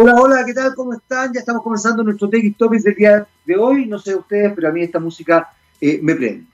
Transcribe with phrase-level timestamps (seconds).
[0.00, 0.76] Hola, hola, ¿qué tal?
[0.76, 1.32] ¿Cómo están?
[1.32, 3.84] Ya estamos comenzando nuestro Take Topics del día de hoy.
[3.86, 6.44] No sé ustedes, pero a mí esta música eh, me prende.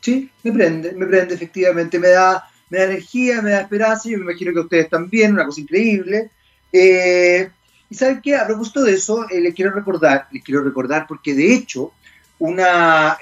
[0.00, 1.98] Sí, me prende, me prende efectivamente.
[1.98, 4.08] Me da, me da energía, me da esperanza.
[4.08, 6.30] Yo me imagino que ustedes también, una cosa increíble.
[6.72, 7.50] Eh,
[7.90, 11.34] y saben qué, a propósito de eso, eh, les quiero recordar, les quiero recordar porque
[11.34, 11.92] de hecho,
[12.38, 13.18] una,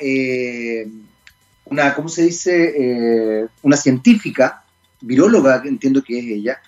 [1.65, 3.49] una ¿cómo se dice?
[3.63, 4.63] una científica,
[5.01, 6.61] viróloga, entiendo que es ella,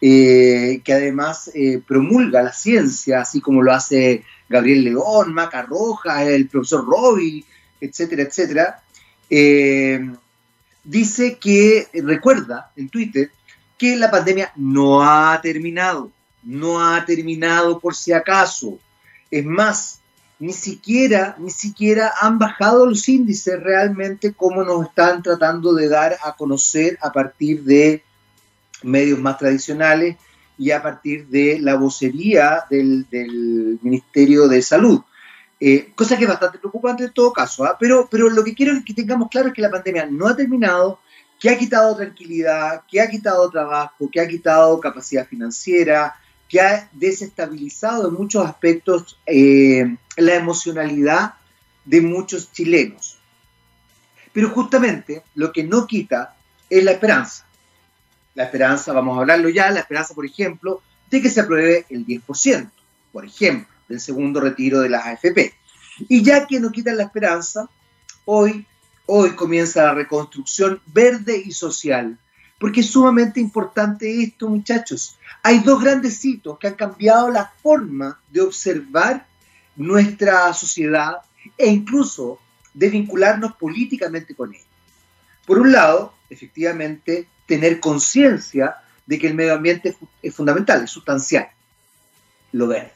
[0.00, 6.24] eh, que además eh, promulga la ciencia, así como lo hace Gabriel León, Maca Roja,
[6.24, 7.44] el profesor Roby,
[7.80, 8.82] etcétera, etcétera,
[9.28, 10.00] eh,
[10.84, 13.30] dice que recuerda en Twitter
[13.76, 16.10] que la pandemia no ha terminado,
[16.42, 18.78] no ha terminado por si acaso.
[19.30, 20.00] Es más,
[20.38, 26.16] ni siquiera, ni siquiera han bajado los índices realmente como nos están tratando de dar
[26.22, 28.02] a conocer a partir de
[28.82, 30.16] medios más tradicionales
[30.58, 33.06] y a partir de la vocería del,
[33.80, 35.00] Ministerio de Salud.
[35.60, 37.76] Eh, cosa que es bastante preocupante en todo caso, ¿ah?
[37.78, 41.00] pero, lo que quiero que tengamos claro es que la pandemia no ha terminado,
[41.38, 46.16] que ha quitado tranquilidad, que ha quitado trabajo, que ha quitado capacidad financiera,
[46.48, 51.34] que ha desestabilizado en muchos aspectos eh, la emocionalidad
[51.84, 53.18] de muchos chilenos.
[54.32, 56.36] Pero justamente lo que no quita
[56.70, 57.47] es la esperanza
[58.38, 62.06] la esperanza, vamos a hablarlo ya, la esperanza, por ejemplo, de que se apruebe el
[62.06, 62.70] 10%,
[63.10, 65.52] por ejemplo, del segundo retiro de las AFP.
[66.08, 67.68] Y ya que no quitan la esperanza,
[68.26, 68.64] hoy,
[69.06, 72.16] hoy comienza la reconstrucción verde y social,
[72.60, 75.18] porque es sumamente importante esto, muchachos.
[75.42, 79.26] Hay dos grandes hitos que han cambiado la forma de observar
[79.74, 81.22] nuestra sociedad
[81.56, 82.38] e incluso
[82.72, 84.64] de vincularnos políticamente con ella.
[85.44, 88.76] Por un lado, efectivamente, tener conciencia
[89.06, 91.48] de que el medio ambiente es fundamental, es sustancial,
[92.52, 92.92] lo verde.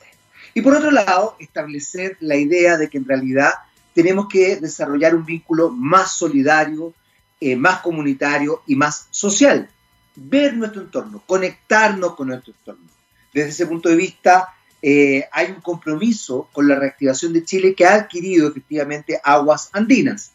[0.54, 3.52] Y por otro lado, establecer la idea de que en realidad
[3.94, 6.92] tenemos que desarrollar un vínculo más solidario,
[7.40, 9.68] eh, más comunitario y más social.
[10.14, 12.86] Ver nuestro entorno, conectarnos con nuestro entorno.
[13.32, 14.48] Desde ese punto de vista,
[14.82, 20.32] eh, hay un compromiso con la reactivación de Chile que ha adquirido efectivamente aguas andinas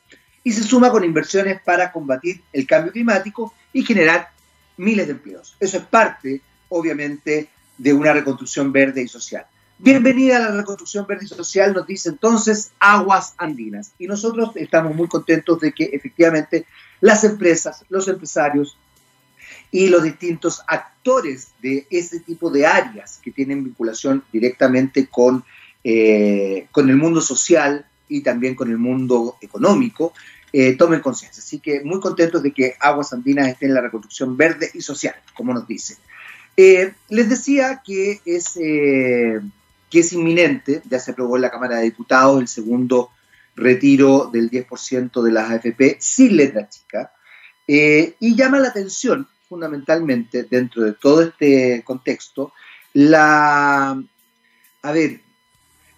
[0.47, 4.29] y se suma con inversiones para combatir el cambio climático y generar
[4.77, 5.57] miles de empleos.
[5.59, 9.45] Eso es parte, obviamente, de una reconstrucción verde y social.
[9.77, 13.91] Bienvenida a la reconstrucción verde y social, nos dice entonces Aguas Andinas.
[13.99, 16.65] Y nosotros estamos muy contentos de que efectivamente
[17.01, 18.77] las empresas, los empresarios
[19.69, 25.43] y los distintos actores de ese tipo de áreas que tienen vinculación directamente con,
[25.83, 30.13] eh, con el mundo social y también con el mundo económico,
[30.59, 31.43] eh, tomen conciencia.
[31.43, 35.13] Así que muy contentos de que Aguas Andinas esté en la reconstrucción verde y social,
[35.35, 35.97] como nos dicen.
[36.55, 39.39] Eh, les decía que es, eh,
[39.91, 43.11] que es inminente, ya se aprobó en la Cámara de Diputados el segundo
[43.55, 47.11] retiro del 10% de las AFP sin letra chica,
[47.67, 52.51] y llama la atención fundamentalmente dentro de todo este contexto
[52.93, 54.01] la,
[54.81, 55.21] a ver,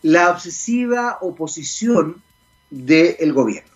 [0.01, 2.21] la obsesiva oposición
[2.69, 3.68] del gobierno.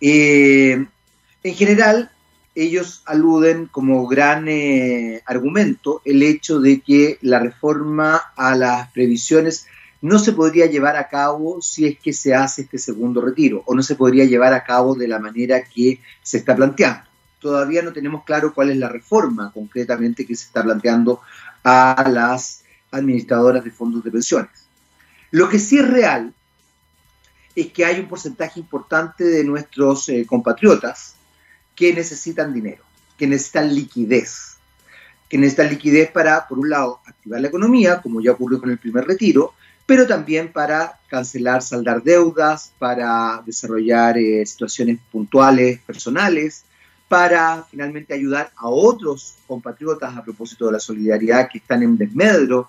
[0.00, 0.86] Eh,
[1.42, 2.10] en general,
[2.54, 9.66] ellos aluden como gran eh, argumento el hecho de que la reforma a las previsiones
[10.00, 13.74] no se podría llevar a cabo si es que se hace este segundo retiro o
[13.74, 17.04] no se podría llevar a cabo de la manera que se está planteando.
[17.40, 21.20] Todavía no tenemos claro cuál es la reforma concretamente que se está planteando
[21.62, 24.66] a las administradoras de fondos de pensiones.
[25.30, 26.32] Lo que sí es real
[27.56, 31.14] es que hay un porcentaje importante de nuestros eh, compatriotas
[31.74, 32.84] que necesitan dinero,
[33.16, 34.58] que necesitan liquidez,
[35.28, 38.78] que necesitan liquidez para, por un lado, activar la economía, como ya ocurrió con el
[38.78, 39.54] primer retiro,
[39.86, 46.64] pero también para cancelar, saldar deudas, para desarrollar eh, situaciones puntuales, personales,
[47.08, 52.68] para finalmente ayudar a otros compatriotas a propósito de la solidaridad que están en desmedro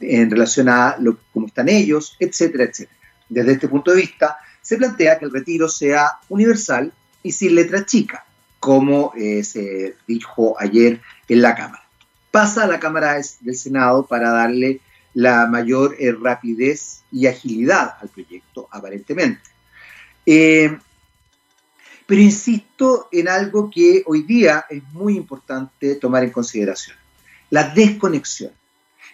[0.00, 0.96] en relación a
[1.32, 2.97] cómo están ellos, etcétera, etcétera.
[3.28, 6.92] Desde este punto de vista, se plantea que el retiro sea universal
[7.22, 8.24] y sin letra chica,
[8.60, 11.84] como eh, se dijo ayer en la Cámara.
[12.30, 14.80] Pasa a la Cámara del Senado para darle
[15.14, 19.42] la mayor eh, rapidez y agilidad al proyecto, aparentemente.
[20.26, 20.76] Eh,
[22.06, 26.96] pero insisto en algo que hoy día es muy importante tomar en consideración,
[27.50, 28.52] la desconexión.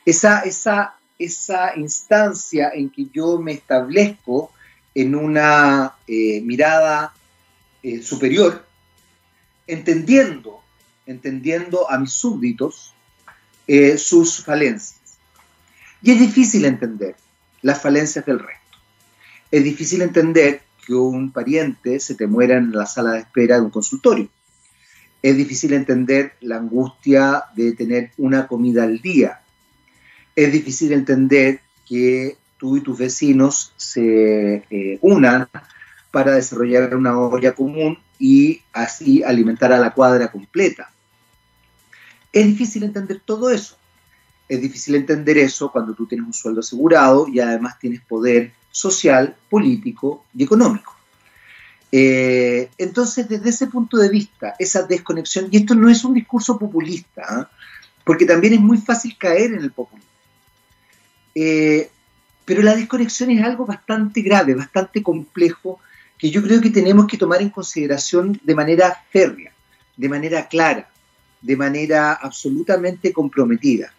[0.05, 4.53] Esa, esa esa instancia en que yo me establezco
[4.95, 7.15] en una eh, mirada
[7.83, 8.65] eh, superior,
[9.67, 10.63] entendiendo,
[11.07, 12.95] entendiendo a mis súbditos
[13.67, 15.01] eh, sus falencias.
[16.03, 17.17] Y es difícil entender
[17.63, 18.79] las falencias del resto.
[19.51, 23.63] Es difícil entender que un pariente se te muera en la sala de espera de
[23.63, 24.29] un consultorio.
[25.23, 29.41] Es difícil entender la angustia de tener una comida al día.
[30.37, 35.49] Es difícil entender que tú y tus vecinos se eh, unan
[36.11, 40.91] para desarrollar una olla común y así alimentar a la cuadra completa.
[42.33, 43.77] Es difícil entender todo eso.
[44.49, 49.37] Es difícil entender eso cuando tú tienes un sueldo asegurado y además tienes poder social,
[49.49, 50.95] político y económico.
[51.93, 56.59] Eh, entonces, desde ese punto de vista, esa desconexión, y esto no es un discurso
[56.59, 57.51] populista, ¿ah?
[58.05, 60.11] porque también es muy fácil caer en el populismo,
[61.35, 61.91] eh,
[62.45, 65.81] pero la desconexión es algo bastante grave, bastante complejo,
[66.19, 69.53] que yo creo que tenemos que tomar en consideración de manera férrea,
[69.97, 70.89] de manera clara,
[71.41, 73.93] de manera absolutamente comprometida.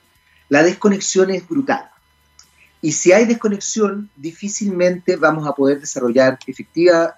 [0.50, 1.90] La desconexión es brutal.
[2.82, 6.38] Y si hay desconexión, difícilmente vamos a poder desarrollar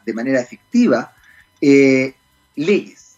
[0.05, 1.13] de manera efectiva
[1.59, 2.15] eh,
[2.55, 3.15] leyes.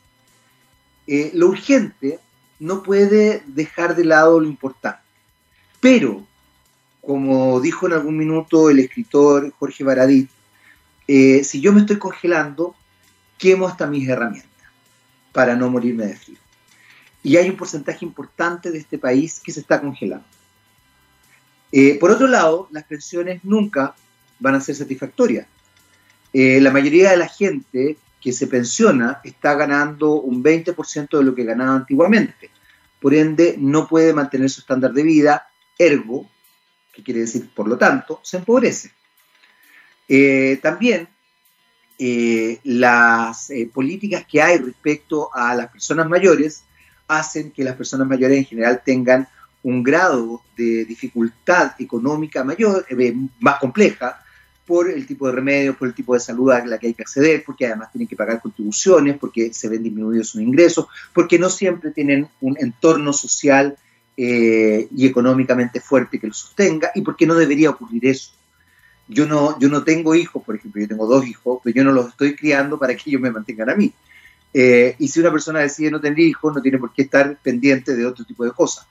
[1.05, 2.19] Eh, lo urgente
[2.59, 5.01] no puede dejar de lado lo importante.
[5.79, 6.25] Pero,
[7.01, 10.29] como dijo en algún minuto el escritor Jorge Baradit,
[11.07, 12.75] eh, si yo me estoy congelando,
[13.37, 14.49] quemo hasta mis herramientas
[15.31, 16.37] para no morirme de frío.
[17.23, 20.25] Y hay un porcentaje importante de este país que se está congelando.
[21.71, 23.95] Eh, por otro lado, las pensiones nunca
[24.39, 25.47] van a ser satisfactorias.
[26.33, 31.35] Eh, la mayoría de la gente que se pensiona está ganando un 20% de lo
[31.35, 32.49] que ganaba antiguamente.
[32.99, 35.47] Por ende, no puede mantener su estándar de vida,
[35.77, 36.29] ergo,
[36.99, 38.91] que quiere decir, por lo tanto, se empobrece.
[40.07, 41.07] Eh, también
[41.97, 46.63] eh, las eh, políticas que hay respecto a las personas mayores
[47.07, 49.27] hacen que las personas mayores en general tengan
[49.63, 52.85] un grado de dificultad económica mayor,
[53.39, 54.23] más compleja,
[54.65, 57.01] por el tipo de remedios, por el tipo de salud a la que hay que
[57.01, 61.49] acceder, porque además tienen que pagar contribuciones, porque se ven disminuidos sus ingresos, porque no
[61.49, 63.75] siempre tienen un entorno social
[64.21, 68.31] y económicamente fuerte que los sostenga, y porque no debería ocurrir eso
[69.10, 71.92] yo no, yo no tengo hijos, por ejemplo, yo tengo dos hijos, pero yo no
[71.92, 73.92] los estoy criando para que ellos me mantengan a mí.
[74.54, 77.95] Eh, y si una persona decide no tener hijos, no tiene por qué estar pendiente
[77.95, 78.86] de otro tipo de cosas.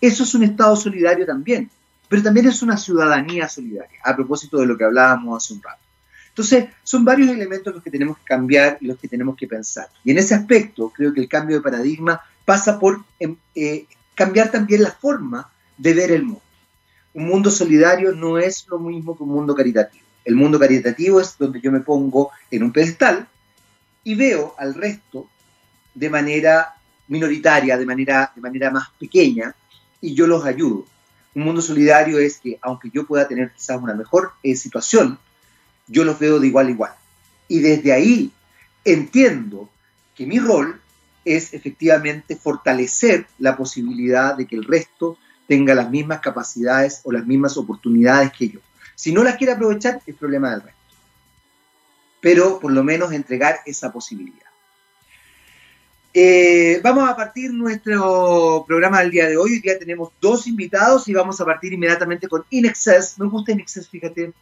[0.00, 1.70] Eso es un Estado solidario también,
[2.08, 5.80] pero también es una ciudadanía solidaria, a propósito de lo que hablábamos hace un rato.
[6.28, 9.88] Entonces, son varios elementos los que tenemos que cambiar y los que tenemos que pensar.
[10.04, 13.86] Y en ese aspecto, creo que el cambio de paradigma pasa por em, eh,
[14.20, 16.42] cambiar también la forma de ver el mundo
[17.14, 20.04] un mundo solidario no es lo mismo que un mundo caritativo.
[20.24, 23.26] El mundo caritativo es donde yo me pongo en un pedestal
[24.04, 25.28] y veo al resto
[25.94, 26.74] de manera
[27.08, 29.54] minoritaria, de manera, de manera más pequeña,
[30.00, 30.86] y yo los ayudo.
[31.34, 35.18] Un mundo solidario es que, aunque yo pueda tener quizás una mejor eh, situación,
[35.88, 36.92] yo los veo de igual a igual.
[37.48, 38.30] Y desde ahí
[38.84, 39.68] entiendo
[40.14, 40.79] que mi rol
[41.24, 47.26] es efectivamente fortalecer la posibilidad de que el resto tenga las mismas capacidades o las
[47.26, 48.60] mismas oportunidades que yo.
[48.94, 50.80] Si no las quiere aprovechar, es problema del resto.
[52.20, 54.50] Pero por lo menos entregar esa posibilidad.
[56.12, 59.52] Eh, vamos a partir nuestro programa del día de hoy.
[59.52, 63.18] Hoy día tenemos dos invitados y vamos a partir inmediatamente con Inexcess.
[63.18, 64.32] Me gusta Inexcess, fíjate.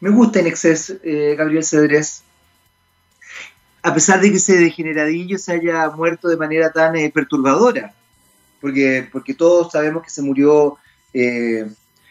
[0.00, 2.22] Me gusta Inexcess, eh, Gabriel Cedrés.
[3.82, 7.94] A pesar de que ese degeneradillo se haya muerto de manera tan eh, perturbadora
[8.60, 10.78] porque, porque todos sabemos que se murió
[11.12, 11.68] eh,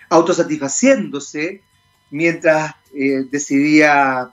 [0.09, 1.61] autosatisfaciéndose
[2.09, 4.29] mientras eh, decidía,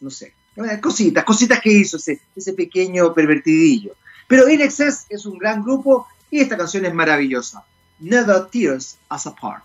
[0.00, 0.34] no sé,
[0.80, 3.94] cositas, cositas que hizo ese, ese pequeño pervertidillo.
[4.26, 7.64] Pero In Excess es un gran grupo y esta canción es maravillosa.
[8.00, 9.64] Never Tears Us Apart.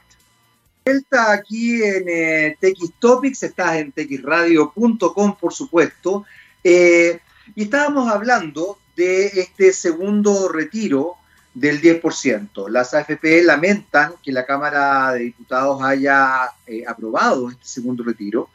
[0.86, 2.58] Vuelta aquí en eh,
[3.00, 6.26] Topics, estás en txradio.com, por supuesto.
[6.70, 7.22] Eh,
[7.56, 11.14] y estábamos hablando de este segundo retiro
[11.54, 12.68] del 10%.
[12.68, 18.50] Las AFP lamentan que la Cámara de Diputados haya eh, aprobado este segundo retiro,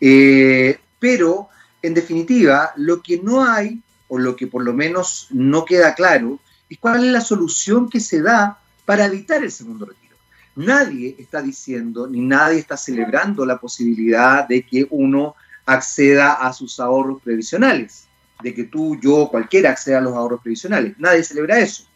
[0.00, 1.50] eh, pero
[1.82, 6.40] en definitiva lo que no hay, o lo que por lo menos no queda claro,
[6.70, 10.16] es cuál es la solución que se da para evitar el segundo retiro.
[10.56, 15.34] Nadie está diciendo, ni nadie está celebrando la posibilidad de que uno
[15.68, 18.06] acceda a sus ahorros previsionales,
[18.42, 20.94] de que tú, yo, cualquiera acceda a los ahorros previsionales.
[20.98, 21.88] Nadie celebra eso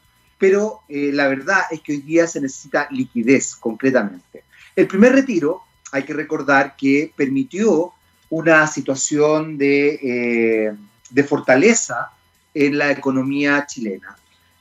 [0.42, 4.42] pero eh, la verdad es que hoy día se necesita liquidez concretamente.
[4.74, 5.62] El primer retiro,
[5.92, 7.92] hay que recordar que permitió
[8.28, 10.74] una situación de,
[11.14, 12.10] eh, fortaleza
[12.52, 14.16] en la economía chilena.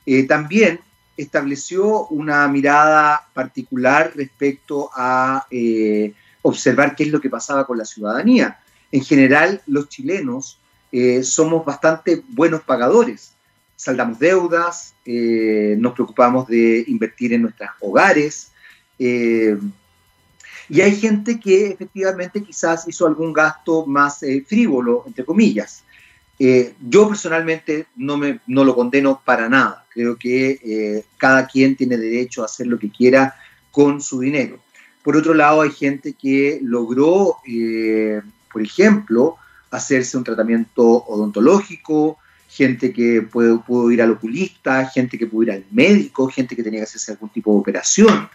[0.05, 0.81] Eh, también
[1.17, 6.13] estableció una mirada particular respecto a eh,
[6.43, 8.59] observar qué es lo que pasaba con la ciudadanía.
[8.91, 10.59] En general, los chilenos
[10.91, 13.33] eh, somos bastante buenos pagadores.
[13.75, 18.51] Saldamos deudas, eh, nos preocupamos de invertir en nuestros hogares.
[18.99, 25.83] y hay gente que efectivamente quizás hizo algún gasto más frívolo, entre comillas.
[26.37, 31.97] yo personalmente no, me, no lo condeno para nada Creo que eh, cada quien tiene
[31.97, 33.35] derecho a hacer lo que quiera
[33.71, 34.59] con su dinero.
[35.03, 38.21] Por otro lado, hay gente que logró, eh,
[38.51, 39.37] por ejemplo,
[39.71, 42.17] hacerse un tratamiento odontológico,
[42.49, 46.63] gente que pudo, pudo, ir al oculista, gente que pudo ir al médico, gente que
[46.63, 48.29] tenía que hacerse algún tipo de operación,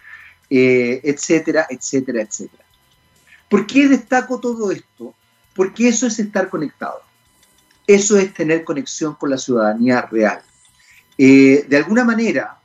[0.49, 2.65] eh, etcétera, etcétera, etcétera.
[3.49, 5.15] ¿Por qué destaco todo esto?
[5.55, 7.01] Porque eso es estar conectado.
[7.87, 10.41] Eso es tener conexión con la ciudadanía real.
[11.19, 12.56] Eh, de alguna manera,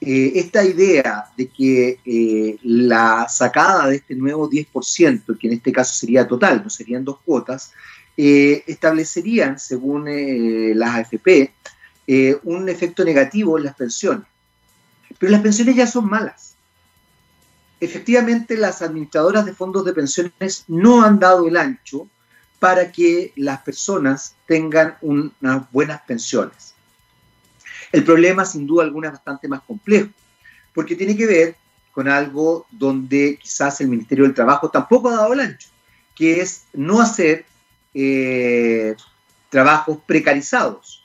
[0.00, 5.72] eh, esta idea de que eh, la sacada de este nuevo 10%, que en este
[5.72, 7.72] caso sería total, no serían dos cuotas,
[8.16, 10.06] establecerían, según
[10.76, 11.52] las AFP,
[12.42, 14.26] un efecto negativo en las pensiones.
[15.20, 16.56] Pero las pensiones ya son malas.
[17.80, 22.08] Efectivamente, las administradoras de fondos de pensiones no han dado el ancho
[22.58, 26.74] para que las personas tengan unas buenas pensiones.
[27.92, 30.10] El problema, sin duda alguna, es bastante más complejo,
[30.74, 31.56] porque tiene que ver
[31.92, 35.68] con algo donde quizás el Ministerio del Trabajo tampoco ha dado el ancho,
[36.14, 37.44] que es no hacer
[37.94, 38.94] eh,
[39.48, 41.04] trabajos precarizados.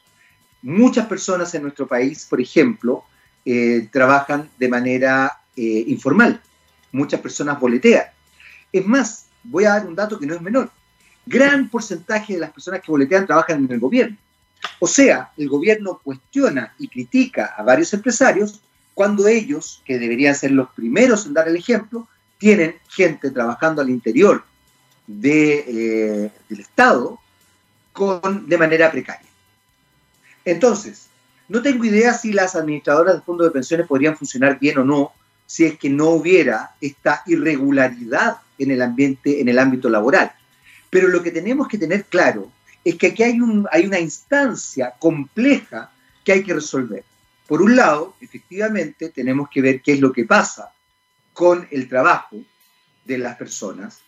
[0.61, 3.03] Muchas personas en nuestro país, por ejemplo,
[3.45, 6.41] eh, trabajan de manera eh, informal.
[6.91, 8.05] Muchas personas boletean.
[8.71, 10.71] Es más, voy a dar un dato que no es menor.
[11.25, 14.17] Gran porcentaje de las personas que boletean trabajan en el gobierno.
[14.79, 18.61] O sea, el gobierno cuestiona y critica a varios empresarios
[18.93, 23.89] cuando ellos, que deberían ser los primeros en dar el ejemplo, tienen gente trabajando al
[23.89, 24.43] interior
[25.07, 27.19] de, eh, del Estado
[27.91, 29.29] con, de manera precaria.
[30.45, 31.07] Entonces,
[31.47, 35.11] no tengo idea si las administradoras de fondos de pensiones podrían funcionar bien o no
[35.45, 40.31] si es que no hubiera esta irregularidad en el ambiente, en el ámbito laboral.
[40.89, 42.51] Pero lo que tenemos que tener claro
[42.83, 45.91] es que aquí hay, un, hay una instancia compleja
[46.23, 47.03] que hay que resolver.
[47.47, 50.71] Por un lado, efectivamente, tenemos que ver qué es lo que pasa
[51.33, 52.37] con el trabajo
[53.05, 53.99] de las personas,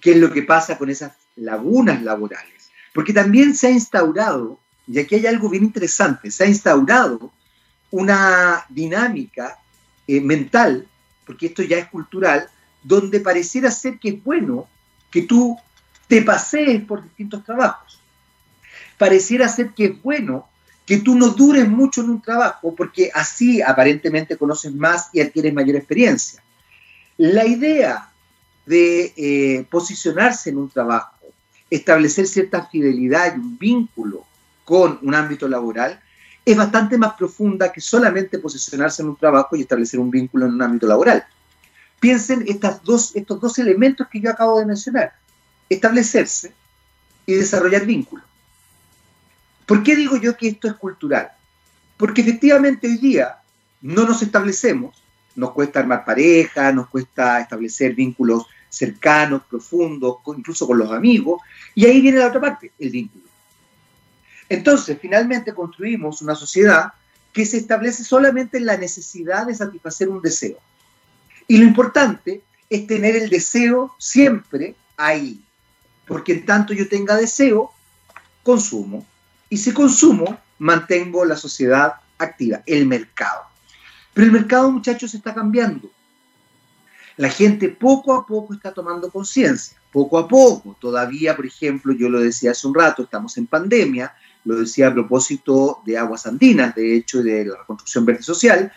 [0.00, 4.98] qué es lo que pasa con esas lagunas laborales, porque también se ha instaurado, y
[4.98, 7.32] aquí hay algo bien interesante, se ha instaurado
[7.90, 9.58] una dinámica
[10.06, 10.86] eh, mental,
[11.26, 12.48] porque esto ya es cultural,
[12.82, 14.66] donde pareciera ser que es bueno
[15.10, 15.56] que tú
[16.08, 18.01] te pasees por distintos trabajos
[18.98, 20.48] pareciera ser que es bueno
[20.86, 25.54] que tú no dures mucho en un trabajo porque así aparentemente conoces más y adquieres
[25.54, 26.42] mayor experiencia.
[27.16, 28.10] La idea
[28.66, 31.16] de eh, posicionarse en un trabajo,
[31.70, 34.24] establecer cierta fidelidad y un vínculo
[34.64, 36.00] con un ámbito laboral,
[36.44, 40.54] es bastante más profunda que solamente posicionarse en un trabajo y establecer un vínculo en
[40.54, 41.24] un ámbito laboral.
[42.00, 45.12] Piensen estas dos, estos dos elementos que yo acabo de mencionar,
[45.68, 46.52] establecerse
[47.26, 48.24] y desarrollar vínculos.
[49.66, 51.30] ¿Por qué digo yo que esto es cultural?
[51.96, 53.36] Porque efectivamente hoy día
[53.80, 55.02] no nos establecemos,
[55.34, 61.40] nos cuesta armar pareja, nos cuesta establecer vínculos cercanos, profundos, incluso con los amigos,
[61.74, 63.24] y ahí viene la otra parte, el vínculo.
[64.48, 66.92] Entonces, finalmente construimos una sociedad
[67.32, 70.58] que se establece solamente en la necesidad de satisfacer un deseo.
[71.48, 75.40] Y lo importante es tener el deseo siempre ahí,
[76.06, 77.72] porque en tanto yo tenga deseo,
[78.42, 79.06] consumo,
[79.52, 83.42] y si consumo, mantengo la sociedad activa, el mercado.
[84.14, 85.90] Pero el mercado, muchachos, está cambiando.
[87.18, 90.74] La gente poco a poco está tomando conciencia, poco a poco.
[90.80, 94.14] Todavía, por ejemplo, yo lo decía hace un rato, estamos en pandemia,
[94.46, 98.72] lo decía a propósito de aguas andinas, de hecho, de la reconstrucción verde social.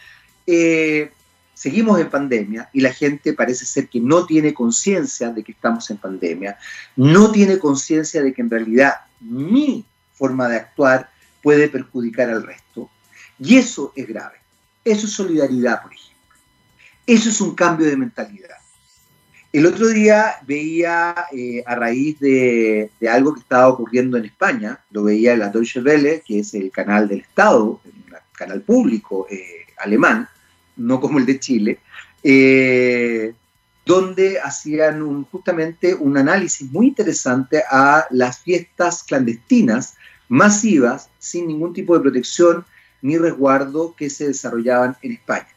[0.45, 1.09] Eh,
[1.53, 5.89] seguimos en pandemia y la gente parece ser que no tiene conciencia de que estamos
[5.89, 6.57] en pandemia,
[6.97, 9.85] no tiene conciencia de que en realidad mi
[10.15, 11.09] forma de actuar
[11.41, 12.89] puede perjudicar al resto.
[13.39, 14.37] Y eso es grave.
[14.83, 16.15] Eso es solidaridad, por ejemplo.
[17.05, 18.57] Eso es un cambio de mentalidad.
[19.55, 25.03] El otro día veía, eh, a raíz de, algo que estaba ocurriendo en España, lo
[25.03, 29.65] veía en la Deutsche Welle, que es el canal del Estado, un canal público eh,
[29.77, 30.27] alemán,
[30.75, 31.79] no como el de Chile,
[32.21, 33.33] eh,
[33.85, 39.95] donde hacían justamente un análisis muy interesante a las fiestas clandestinas
[40.27, 42.65] masivas, sin ningún tipo de protección,
[43.01, 45.47] ni resguardo que se desarrollaban en España.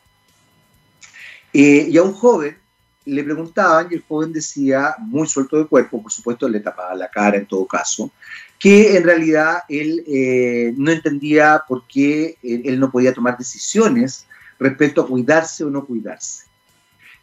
[1.54, 2.58] Eh, y a un joven
[3.06, 7.10] le preguntaban y el joven decía, muy suelto de cuerpo, por supuesto le tapaba la
[7.10, 8.10] cara en todo caso,
[8.58, 14.26] que en realidad él eh, no entendía por qué él no podía tomar decisiones
[14.58, 16.47] respecto a cuidarse o no cuidarse.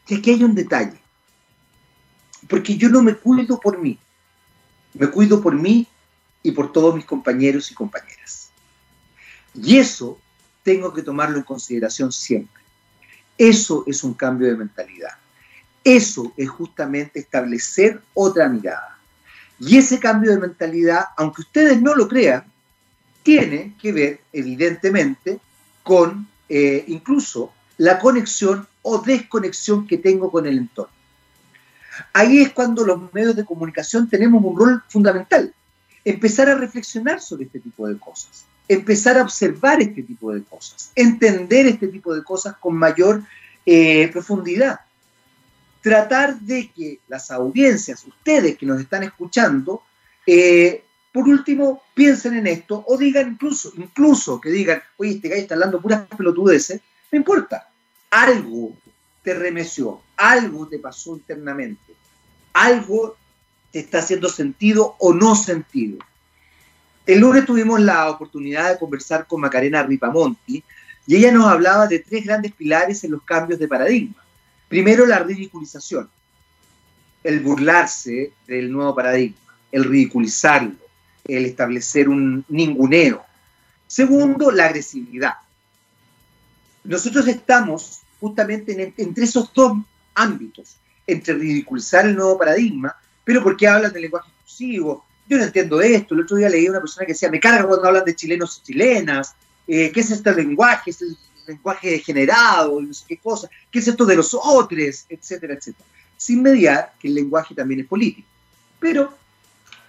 [0.08, 1.00] Y aquí hay un detalle,
[2.48, 3.98] porque yo no me cuido por mí,
[4.94, 5.88] me cuido por mí
[6.44, 8.52] y por todos mis compañeros y compañeras.
[9.56, 10.20] Y eso
[10.64, 12.62] tengo que tomarlo en consideración siempre.
[13.38, 15.14] Eso es un cambio de mentalidad.
[15.84, 18.98] Eso es justamente establecer otra mirada.
[19.60, 22.44] Y ese cambio de mentalidad, aunque ustedes no lo crean,
[23.24, 25.40] tiene que ver evidentemente
[25.84, 30.94] con eh, incluso la conexión o desconexión que tengo con el entorno.
[32.14, 35.54] Ahí es cuando los medios de comunicación tenemos un rol fundamental.
[36.04, 40.92] Empezar a reflexionar sobre este tipo de cosas, empezar a observar este tipo de cosas,
[40.96, 43.24] entender este tipo de cosas con mayor
[43.66, 44.80] eh, profundidad
[45.86, 49.84] tratar de que las audiencias, ustedes que nos están escuchando,
[50.26, 55.44] eh, por último, piensen en esto o digan incluso, incluso que digan, oye, este gallo
[55.44, 56.82] está hablando puras pelotudeces,
[57.16, 57.70] no importa,
[58.10, 58.76] algo
[59.24, 61.94] te remeció, algo te pasó internamente,
[62.52, 63.16] algo
[63.72, 66.00] te está haciendo sentido o no sentido.
[67.06, 70.62] El lunes tuvimos la oportunidad de conversar con Macarena Ripamonti
[71.08, 74.22] y ella nos hablaba de tres grandes pilares en los cambios de paradigma.
[74.68, 76.10] Primero, la ridiculización,
[77.24, 80.76] el burlarse del nuevo paradigma, el ridiculizarlo,
[81.24, 83.24] el establecer un ninguneo.
[83.88, 85.45] Segundo, la agresividad.
[86.86, 89.78] Nosotros estamos justamente entre esos dos
[90.14, 95.06] ámbitos, entre ridiculizar el nuevo paradigma, pero porque hablan del lenguaje exclusivo.
[95.28, 96.14] Yo no entiendo esto.
[96.14, 98.60] El otro día leí a una persona que decía, me carga cuando hablan de chilenos
[98.60, 99.36] y chilenas.
[99.68, 100.92] Eh, ¿Qué es este lenguaje?
[100.92, 105.54] ¿Es el lenguaje degenerado, no sé qué cosa, qué es esto de los otros, etcétera,
[105.54, 105.86] etcétera.
[106.18, 108.28] Sin mediar que el lenguaje también es político.
[108.80, 109.16] Pero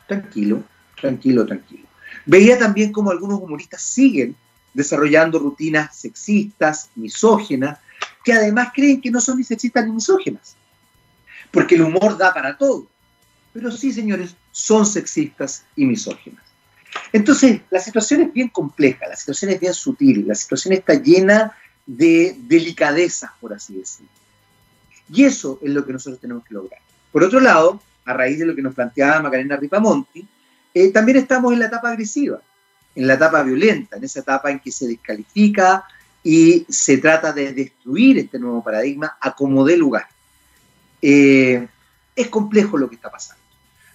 [0.06, 0.62] tranquilo,
[1.00, 1.86] tranquilo, tranquilo.
[2.24, 4.34] Veía también cómo algunos humoristas siguen
[4.76, 7.78] desarrollando rutinas sexistas, misógenas,
[8.22, 10.54] que además creen que no son ni sexistas ni misógenas.
[11.50, 12.86] Porque el humor da para todo.
[13.54, 16.44] Pero sí, señores, son sexistas y misógenas.
[17.10, 21.56] Entonces, la situación es bien compleja, la situación es bien sutil, la situación está llena
[21.86, 24.10] de delicadezas, por así decirlo.
[25.10, 26.80] Y eso es lo que nosotros tenemos que lograr.
[27.10, 30.28] Por otro lado, a raíz de lo que nos planteaba Macarena Ripamonti,
[30.74, 32.42] eh, también estamos en la etapa agresiva,
[32.96, 35.84] en la etapa violenta, en esa etapa en que se descalifica
[36.24, 40.08] y se trata de destruir este nuevo paradigma a como dé lugar.
[41.00, 41.68] Eh,
[42.16, 43.42] es complejo lo que está pasando,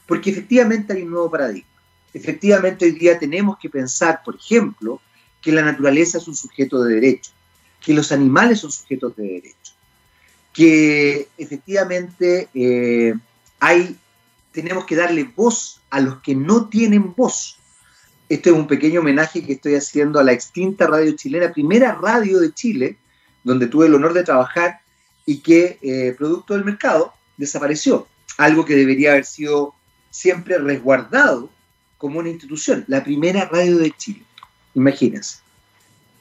[0.06, 1.72] porque efectivamente hay un nuevo paradigma
[2.14, 5.02] efectivamente hoy día tenemos que pensar, por ejemplo,
[5.42, 7.32] que la naturaleza es un sujeto de derecho,
[7.80, 9.74] que los animales son sujetos de derecho,
[10.54, 13.14] que efectivamente eh,
[13.60, 13.98] hay,
[14.52, 17.58] tenemos que darle voz a los que no tienen voz.
[18.32, 22.40] Este es un pequeño homenaje que estoy haciendo a la extinta radio chilena, primera radio
[22.40, 22.98] de Chile,
[23.44, 24.80] donde tuve el honor de trabajar
[25.26, 28.08] y que, eh, producto del mercado, desapareció.
[28.38, 29.76] Algo que debería haber sido
[30.12, 31.50] siempre resguardado
[31.98, 34.24] como una institución, la primera radio de Chile.
[34.76, 35.40] Imagínense.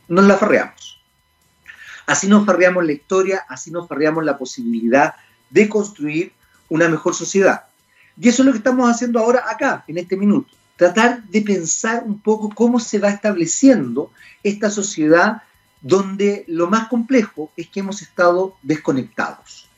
[0.08, 1.00] Nos la farreamos.
[2.06, 5.14] Así nos farreamos la historia, así nos farreamos la posibilidad
[5.48, 6.32] de construir
[6.68, 7.66] una mejor sociedad.
[8.20, 10.59] Y eso es lo que estamos haciendo ahora acá, en este minuto.
[10.80, 14.10] Tratar de pensar un poco cómo se va estableciendo
[14.42, 15.42] esta sociedad
[15.82, 19.68] donde lo más complejo es que hemos estado desconectados.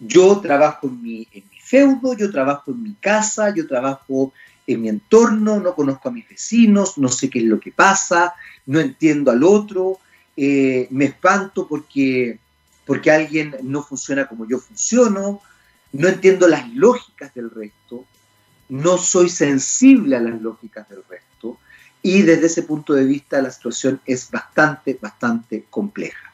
[0.00, 1.28] Yo trabajo en mi,
[1.62, 4.32] feudo, yo trabajo en mi casa, yo trabajo
[4.66, 8.32] en mi entorno, no conozco a mis vecinos, no sé qué es lo que pasa,
[8.64, 9.98] no entiendo al otro,
[10.34, 12.38] eh, me espanto porque,
[12.86, 15.42] porque alguien no funciona como yo funciono,
[15.92, 18.06] no entiendo las lógicas del resto,
[18.68, 21.58] no soy sensible a las lógicas del resto
[22.02, 26.32] y desde ese punto de vista la situación es bastante, bastante compleja.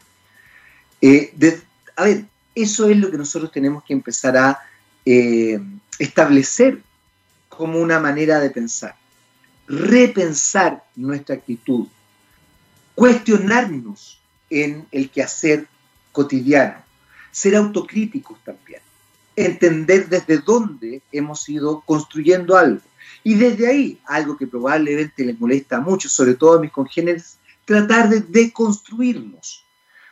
[1.00, 1.34] Eh,
[1.96, 4.60] a ver, eso es lo que nosotros tenemos que empezar a
[5.04, 5.60] eh,
[5.98, 6.82] establecer
[7.48, 8.96] como una manera de pensar,
[9.66, 11.86] repensar nuestra actitud,
[12.94, 15.66] cuestionarnos en el quehacer
[16.12, 16.82] cotidiano,
[17.30, 18.82] ser autocríticos también,
[19.36, 22.82] entender desde dónde hemos ido construyendo algo.
[23.24, 28.08] Y desde ahí, algo que probablemente les molesta mucho, sobre todo a mis congéneres, tratar
[28.08, 29.64] de deconstruirnos.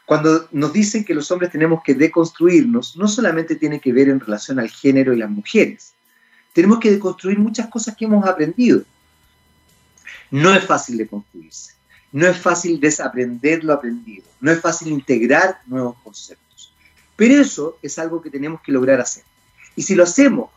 [0.06, 4.20] Cuando nos dicen que los hombres tenemos que deconstruirnos, no solamente tiene que ver en
[4.20, 5.92] relación al género y las mujeres,
[6.52, 8.82] tenemos que deconstruir muchas cosas que hemos aprendido.
[10.30, 11.74] No es fácil de construirse.
[12.12, 16.49] no es fácil desaprender lo aprendido, no es fácil integrar nuevos conceptos.
[17.20, 19.24] Pero eso es algo que tenemos que lograr hacer.
[19.76, 20.48] Y si lo hacemos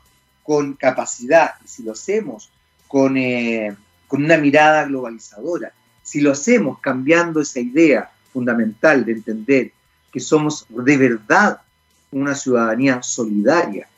[0.43, 2.51] con capacidad, si lo hacemos
[2.87, 3.75] con, eh,
[4.07, 5.73] con una mirada globalizadora,
[6.03, 9.73] si lo hacemos cambiando esa idea fundamental de entender
[10.09, 11.59] que somos de verdad
[12.11, 13.89] una ciudadanía solidaria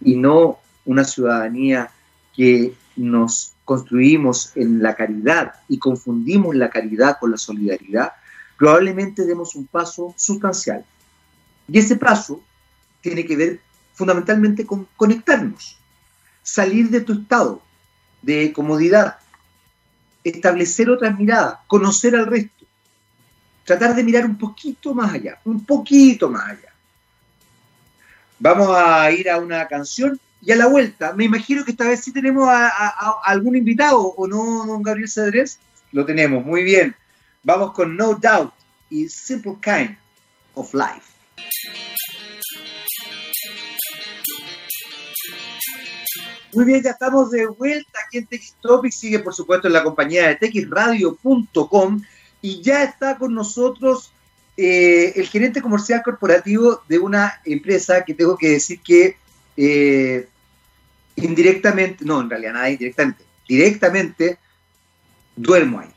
[0.00, 1.90] y no una ciudadanía
[2.36, 8.12] que nos construimos en la caridad y confundimos la caridad con la solidaridad,
[8.56, 10.84] probablemente demos un paso sustancial.
[11.68, 12.42] Y ese paso
[13.00, 13.60] tiene que ver
[13.94, 15.78] fundamentalmente con conectarnos,
[16.42, 17.62] salir de tu estado
[18.22, 19.18] de comodidad,
[20.22, 22.66] establecer otras miradas, conocer al resto,
[23.64, 26.72] tratar de mirar un poquito más allá, un poquito más allá.
[28.38, 32.04] Vamos a ir a una canción y a la vuelta, me imagino que esta vez
[32.04, 32.68] sí tenemos a,
[33.24, 35.58] algún invitado, ¿o no, don Gabriel Cedrés?
[35.92, 36.94] Lo tenemos, muy bien.
[37.42, 38.52] Vamos con No Doubt
[38.90, 39.96] y Simple Kind
[40.54, 41.15] of Life.
[46.52, 48.92] Muy bien, ya estamos de vuelta aquí en TX Topic.
[48.92, 52.02] Sigue, por supuesto, en la compañía de texradio.com
[52.40, 54.12] y ya está con nosotros
[54.56, 59.16] eh, el gerente comercial corporativo de una empresa que tengo que decir que
[59.56, 60.28] eh,
[61.16, 64.38] indirectamente, no, en realidad nada indirectamente, directamente
[65.34, 65.90] duermo ahí.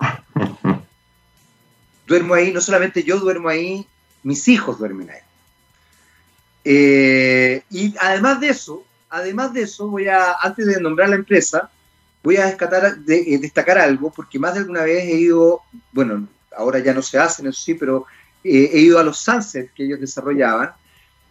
[2.08, 3.86] duermo ahí, no solamente yo duermo ahí,
[4.24, 5.20] mis hijos duermen ahí.
[6.64, 11.70] Eh, y además de eso, además de eso, voy a, antes de nombrar la empresa,
[12.22, 15.60] voy a eh, destacar algo, porque más de alguna vez he ido,
[15.92, 18.06] bueno, ahora ya no se hacen, eso sí, pero
[18.42, 20.72] eh, he ido a los sunsets que ellos desarrollaban,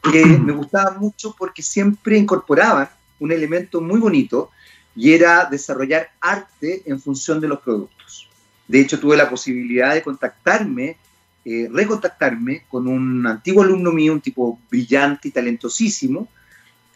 [0.03, 4.51] que me gustaba mucho porque siempre incorporaban un elemento muy bonito
[4.95, 8.29] y era desarrollar arte en función de los productos.
[8.67, 10.97] De hecho, tuve la posibilidad de contactarme,
[11.45, 16.27] eh, recontactarme con un antiguo alumno mío, un tipo brillante y talentosísimo,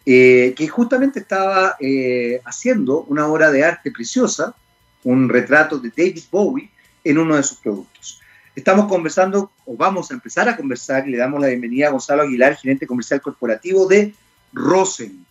[0.05, 4.55] eh, que justamente estaba eh, haciendo una obra de arte preciosa,
[5.03, 6.69] un retrato de David Bowie
[7.03, 8.21] en uno de sus productos.
[8.55, 12.23] Estamos conversando, o vamos a empezar a conversar, y le damos la bienvenida a Gonzalo
[12.23, 14.13] Aguilar, gerente comercial corporativo de
[14.53, 15.25] Rosen.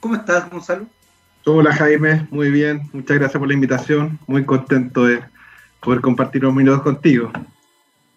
[0.00, 0.86] ¿Cómo estás, Gonzalo?
[1.44, 2.26] Hola, Jaime.
[2.30, 2.88] Muy bien.
[2.92, 4.18] Muchas gracias por la invitación.
[4.28, 5.20] Muy contento de
[5.80, 7.32] poder compartir unos minutos contigo.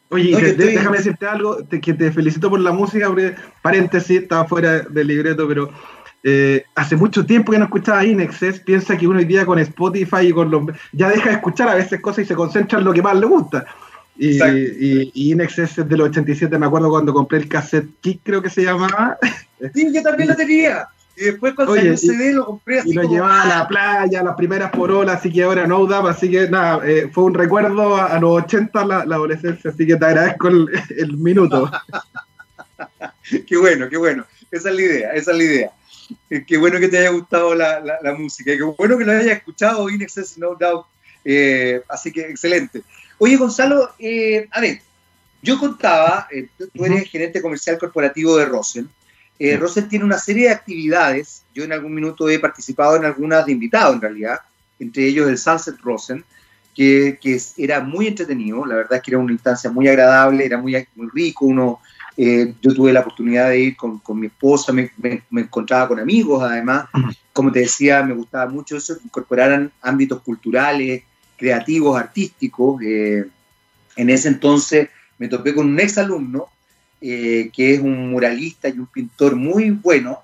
[0.09, 3.13] Oye, déjame decirte algo, que te felicito por la música,
[3.61, 5.71] paréntesis, estaba fuera del libreto, pero
[6.23, 10.27] eh, hace mucho tiempo que no escuchaba Inexes, piensa que uno hoy día con Spotify
[10.27, 10.63] y con los...
[10.91, 13.25] ya deja de escuchar a veces cosas y se concentra en lo que más le
[13.25, 13.65] gusta.
[14.17, 18.49] Y, y, Inexes es del 87, me acuerdo cuando compré el cassette Kick, creo que
[18.49, 19.17] se llamaba.
[19.73, 20.87] Sí, yo también lo tenía.
[21.17, 22.89] Y después cuando el CD lo compré así.
[22.89, 26.11] Y lo llevaba a la playa, las primeras por olas, así que ahora no daba,
[26.11, 30.05] así que nada, eh, fue un recuerdo a, los 80 la, adolescencia, así que te
[30.05, 31.71] agradezco el, minuto.
[33.47, 34.25] qué bueno, qué bueno.
[34.51, 35.71] Esa es la idea, esa es la idea.
[36.29, 39.37] Eh, qué bueno que te haya gustado la, la, música, qué bueno que lo hayas
[39.37, 40.85] escuchado, In Excess, No Doubt.
[41.23, 42.83] Eh, así que excelente.
[43.17, 43.89] Oye, Gonzalo,
[44.51, 44.81] a ver,
[45.41, 46.27] yo contaba,
[46.73, 48.89] tú eres gerente comercial corporativo de Rosen.
[49.37, 51.43] Eh, Rosen tiene una serie de actividades.
[51.53, 54.39] Yo en algún minuto he participado en algunas de invitado, en realidad,
[54.79, 56.23] entre ellos el Sunset Rosen,
[56.73, 58.65] que, que, era muy entretenido.
[58.65, 61.45] La verdad es que era una instancia muy agradable, era muy, muy rico.
[61.45, 61.79] Uno,
[62.17, 65.99] eh, yo tuve la oportunidad de ir con, con mi esposa, me, me, encontraba con
[65.99, 66.87] amigos, además.
[67.33, 71.03] Como te decía, me gustaba mucho eso, que incorporaran ámbitos culturales,
[71.37, 72.81] creativos, artísticos.
[72.81, 73.25] Eh,
[73.97, 76.47] en ese entonces me topé con un ex alumno
[77.01, 80.21] eh, que es un muralista y un pintor muy bueno,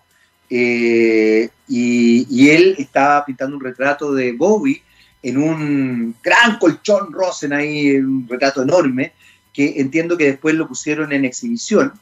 [0.49, 4.81] eh, y, él estaba pintando un retrato de Bowie
[5.21, 9.13] en un gran colchón Rosen ahí, un retrato enorme,
[9.53, 11.93] que entiendo que después lo pusieron en exhibición.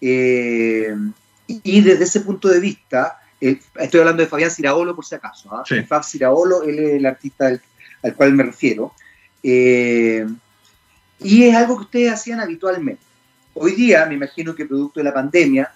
[0.00, 0.94] Eh,
[1.46, 5.64] y desde ese punto de vista, estoy hablando de Fabián Ciraolo por si acaso, ¿ah?
[5.88, 7.46] Fab Ciraolo, él es el artista
[8.02, 8.92] al cual me refiero.
[9.42, 10.22] y
[11.20, 13.09] es algo que ustedes hacían habitualmente.
[13.62, 15.70] Hoy día, me imagino que producto de la pandemia,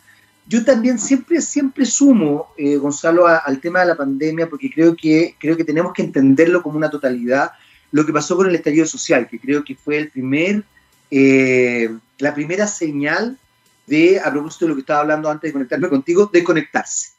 [0.47, 5.37] yo también siempre, siempre sumo, eh, Gonzalo, al tema de la pandemia, porque creo que,
[5.39, 7.53] creo que tenemos que entenderlo como una totalidad,
[7.93, 10.65] lo que pasó con el estallido social, que creo que fue el primer,
[11.11, 13.39] eh, la primera señal
[13.87, 17.11] de, a propósito de lo que estaba hablando antes de conectarme contigo, de conectarse.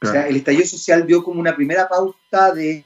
[0.00, 2.82] O sea, el estallido social vio como una primera pauta de,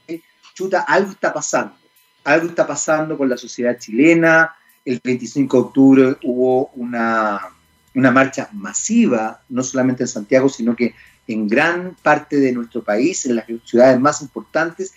[0.54, 1.76] chuta, algo está pasando,
[2.24, 4.56] algo está pasando con la sociedad chilena,
[4.88, 7.40] el 25 de octubre hubo una,
[7.94, 10.94] marcha masiva, no solamente en Santiago, sino que
[11.26, 14.94] en gran parte de nuestro país, en las ciudades más importantes,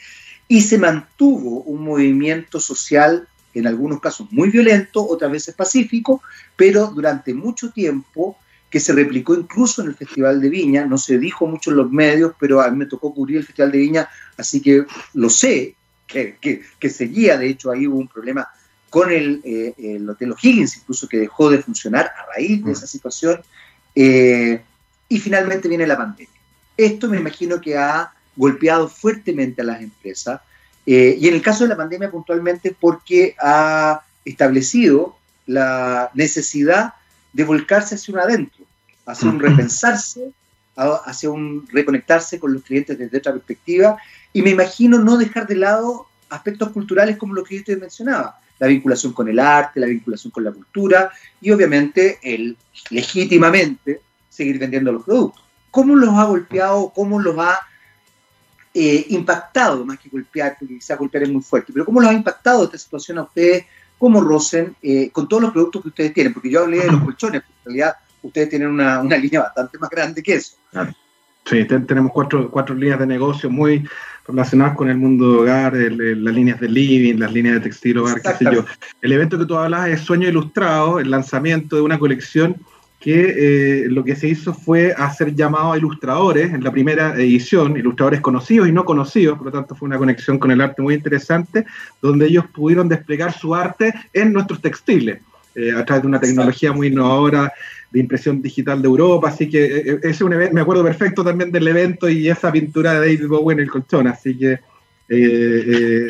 [0.48, 6.22] y se mantuvo un movimiento social en algunos casos muy violento, otras veces pacífico,
[6.56, 8.38] pero durante mucho tiempo
[8.70, 11.92] que se replicó incluso en el Festival de Viña, no se dijo mucho en los
[11.92, 15.76] medios, pero a mí me tocó cubrir el Festival de Viña, así que lo sé,
[16.08, 16.38] que,
[16.80, 18.48] que, seguía, de hecho ahí hubo un problema
[18.92, 22.86] con el, eh, el Hotel O'Higgins, incluso que dejó de funcionar a raíz de esa
[22.86, 23.42] situación,
[23.96, 24.62] eh,
[25.08, 26.28] y finalmente viene la pandemia.
[26.76, 30.42] Esto me imagino que ha golpeado fuertemente a las empresas,
[30.86, 35.16] eh, y en el caso de la pandemia puntualmente porque ha establecido
[35.48, 36.96] la necesidad
[37.32, 38.66] de volcarse hacia un adentro,
[39.06, 40.34] hacia un repensarse,
[40.76, 43.98] hacia un reconectarse con los clientes desde otra perspectiva,
[44.34, 48.38] y me imagino no dejar de lado aspectos culturales como los que yo te mencionaba,
[48.62, 52.56] la vinculación con el arte, la vinculación con la cultura y obviamente el
[52.92, 55.44] legítimamente seguir vendiendo los productos.
[55.72, 57.60] ¿Cómo los ha golpeado, cómo los ha
[58.72, 62.14] eh, impactado, más que golpear, porque quizá golpear es muy fuerte, pero cómo los ha
[62.14, 63.66] impactado esta situación a ustedes
[63.98, 66.32] como Rosen eh, con todos los productos que ustedes tienen?
[66.32, 70.22] Porque yo hablé de los colchones, en realidad ustedes tienen una, línea bastante más grande
[70.22, 70.58] que eso.
[71.46, 73.88] Sí, tenemos cuatro, cuatro líneas de negocio muy
[74.28, 78.22] relacionadas con el mundo de hogar, las líneas de living, las líneas de textil hogar,
[78.22, 78.66] qué sé yo.
[79.02, 82.56] El evento que tú hablas es Sueño Ilustrado, el lanzamiento de una colección
[83.02, 87.76] que eh, lo que se hizo fue hacer llamado a ilustradores en la primera edición,
[87.76, 90.94] ilustradores conocidos y no conocidos, por lo tanto fue una conexión con el arte muy
[90.94, 91.66] interesante,
[92.00, 95.20] donde ellos pudieron desplegar su arte en nuestros textiles,
[95.56, 97.52] eh, a través de una tecnología muy innovadora
[97.92, 101.52] de impresión digital de Europa, así que eh, es un evento, me acuerdo perfecto también
[101.52, 104.60] del evento y esa pintura de David Bowie en el colchón, así que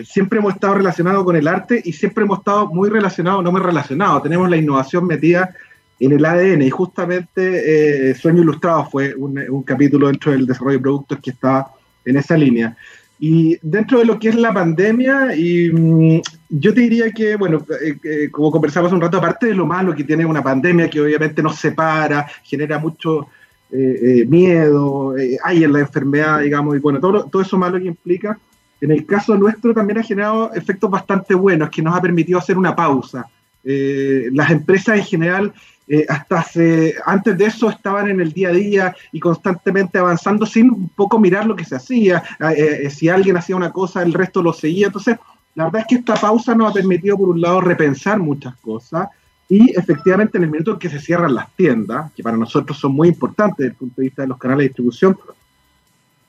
[0.06, 3.62] siempre hemos estado relacionados con el arte y siempre hemos estado muy relacionados, no muy
[3.62, 5.56] relacionados, tenemos la innovación metida
[6.01, 6.63] en el ADN.
[6.63, 11.71] Y justamente eh, Sueño Ilustrado fue un, capítulo dentro del desarrollo de productos que estaba
[12.04, 12.75] en esa línea.
[13.23, 17.63] Y dentro de lo que es la pandemia, y mm, yo te diría que, bueno,
[17.79, 20.99] eh, eh, como conversamos un rato, aparte de lo malo que tiene una pandemia, que
[20.99, 23.27] obviamente nos separa, genera mucho
[23.73, 28.38] miedo, hay en la enfermedad, digamos, y bueno, todo, todo eso malo que implica,
[28.81, 32.57] en el caso nuestro también ha generado efectos bastante buenos, que nos ha permitido hacer
[32.57, 33.25] una pausa.
[33.63, 35.54] Las empresas en general
[35.93, 40.45] eh, hasta hace, antes de eso estaban en el día a día y constantemente avanzando
[40.45, 42.24] sin un poco mirar lo que se hacía.
[42.39, 44.88] Eh, eh, si alguien hacía una cosa, el resto lo seguía.
[44.88, 45.17] Entonces,
[45.54, 49.10] la verdad es que esta pausa nos ha permitido, por un lado, repensar muchas cosas
[49.50, 52.93] y efectivamente en el minuto en que se cierran las tiendas, que para nosotros son
[52.93, 55.17] muy importantes desde el punto de vista de los canales de distribución,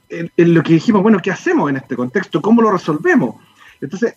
[0.08, 2.42] en, lo que dijimos, bueno, ¿qué hacemos en este contexto?
[2.42, 3.36] ¿Cómo lo resolvemos?
[3.80, 4.12] Entonces,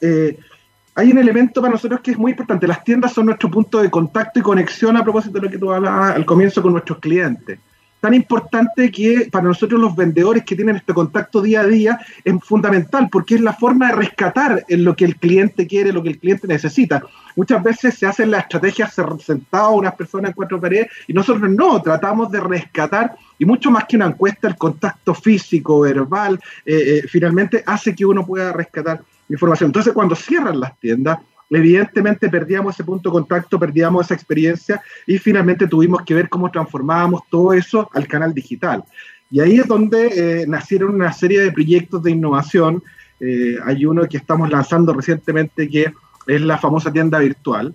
[0.96, 2.68] hay un elemento para nosotros que es muy importante.
[2.68, 5.72] Las tiendas son nuestro punto de contacto y conexión a propósito de lo que tú
[5.72, 7.60] hablabas al comienzo con nuestros clientes.
[8.00, 12.36] Tan importante que para nosotros los vendedores que tienen este contacto día a día es
[12.44, 16.10] fundamental porque es la forma de rescatar en lo que el cliente quiere, lo que
[16.10, 17.04] el cliente necesita.
[17.36, 21.82] Muchas veces se hacen las estrategias sentados unas personas en cuatro paredes y nosotros no,
[21.82, 27.08] tratamos de rescatar y mucho más que una encuesta, el contacto físico, verbal, eh, eh,
[27.10, 29.70] finalmente hace que uno pueda rescatar información.
[29.70, 35.18] Entonces, cuando cierran las tiendas, evidentemente perdíamos ese punto de contacto, perdíamos esa experiencia y
[35.18, 38.84] finalmente tuvimos que ver cómo transformábamos todo eso al canal digital.
[39.32, 40.08] Y ahí es donde
[40.42, 42.84] eh, nacieron una serie de proyectos de innovación.
[43.20, 45.94] Eh, hay uno que estamos lanzando recientemente que
[46.28, 47.74] es la famosa tienda virtual.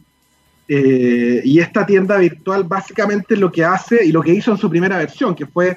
[0.69, 4.71] Eh, y esta tienda virtual básicamente lo que hace y lo que hizo en su
[4.71, 5.77] primera versión, que fue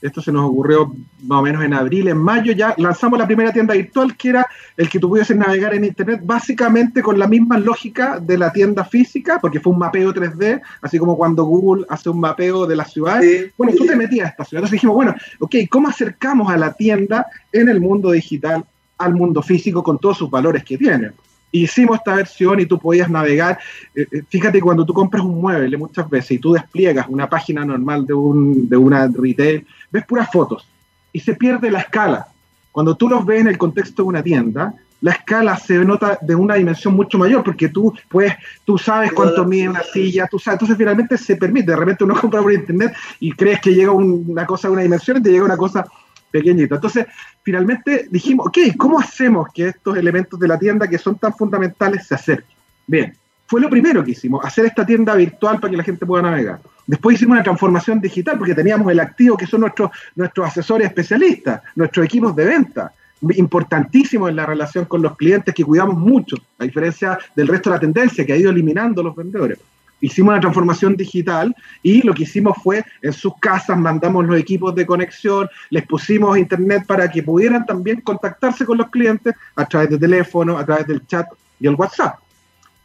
[0.00, 0.92] esto se nos ocurrió
[1.24, 4.46] más o menos en abril, en mayo ya lanzamos la primera tienda virtual que era
[4.76, 8.84] el que tú pudieses navegar en internet básicamente con la misma lógica de la tienda
[8.84, 12.84] física, porque fue un mapeo 3D, así como cuando Google hace un mapeo de la
[12.84, 13.20] ciudad.
[13.56, 14.60] Bueno, tú te metías a esta ciudad.
[14.60, 18.64] Entonces dijimos, bueno, ok, ¿cómo acercamos a la tienda en el mundo digital
[18.98, 21.12] al mundo físico con todos sus valores que tiene?
[21.52, 23.58] Hicimos esta versión y tú podías navegar.
[23.94, 27.64] Eh, eh, fíjate, cuando tú compras un mueble muchas veces y tú despliegas una página
[27.64, 30.66] normal de, un, de una retail, ves puras fotos
[31.12, 32.28] y se pierde la escala.
[32.72, 36.34] Cuando tú los ves en el contexto de una tienda, la escala se nota de
[36.34, 38.34] una dimensión mucho mayor porque tú pues
[38.64, 42.14] tú sabes cuánto mide una silla, tú sabes, entonces finalmente se permite, de repente uno
[42.20, 45.44] compra por internet y crees que llega una cosa a una dimensión y te llega
[45.44, 45.86] una cosa
[46.30, 46.76] pequeñita.
[46.76, 47.06] Entonces,
[47.42, 52.06] finalmente dijimos, ok, ¿cómo hacemos que estos elementos de la tienda que son tan fundamentales
[52.06, 52.56] se acerquen?
[52.86, 53.14] Bien,
[53.46, 56.60] fue lo primero que hicimos, hacer esta tienda virtual para que la gente pueda navegar.
[56.86, 61.62] Después hicimos una transformación digital porque teníamos el activo que son nuestros, nuestros asesores especialistas,
[61.74, 62.92] nuestros equipos de venta,
[63.34, 67.76] importantísimos en la relación con los clientes que cuidamos mucho, a diferencia del resto de
[67.76, 69.58] la tendencia que ha ido eliminando los vendedores
[70.00, 74.74] hicimos una transformación digital y lo que hicimos fue en sus casas mandamos los equipos
[74.74, 79.90] de conexión, les pusimos internet para que pudieran también contactarse con los clientes a través
[79.90, 81.26] de teléfono, a través del chat
[81.60, 82.18] y el WhatsApp.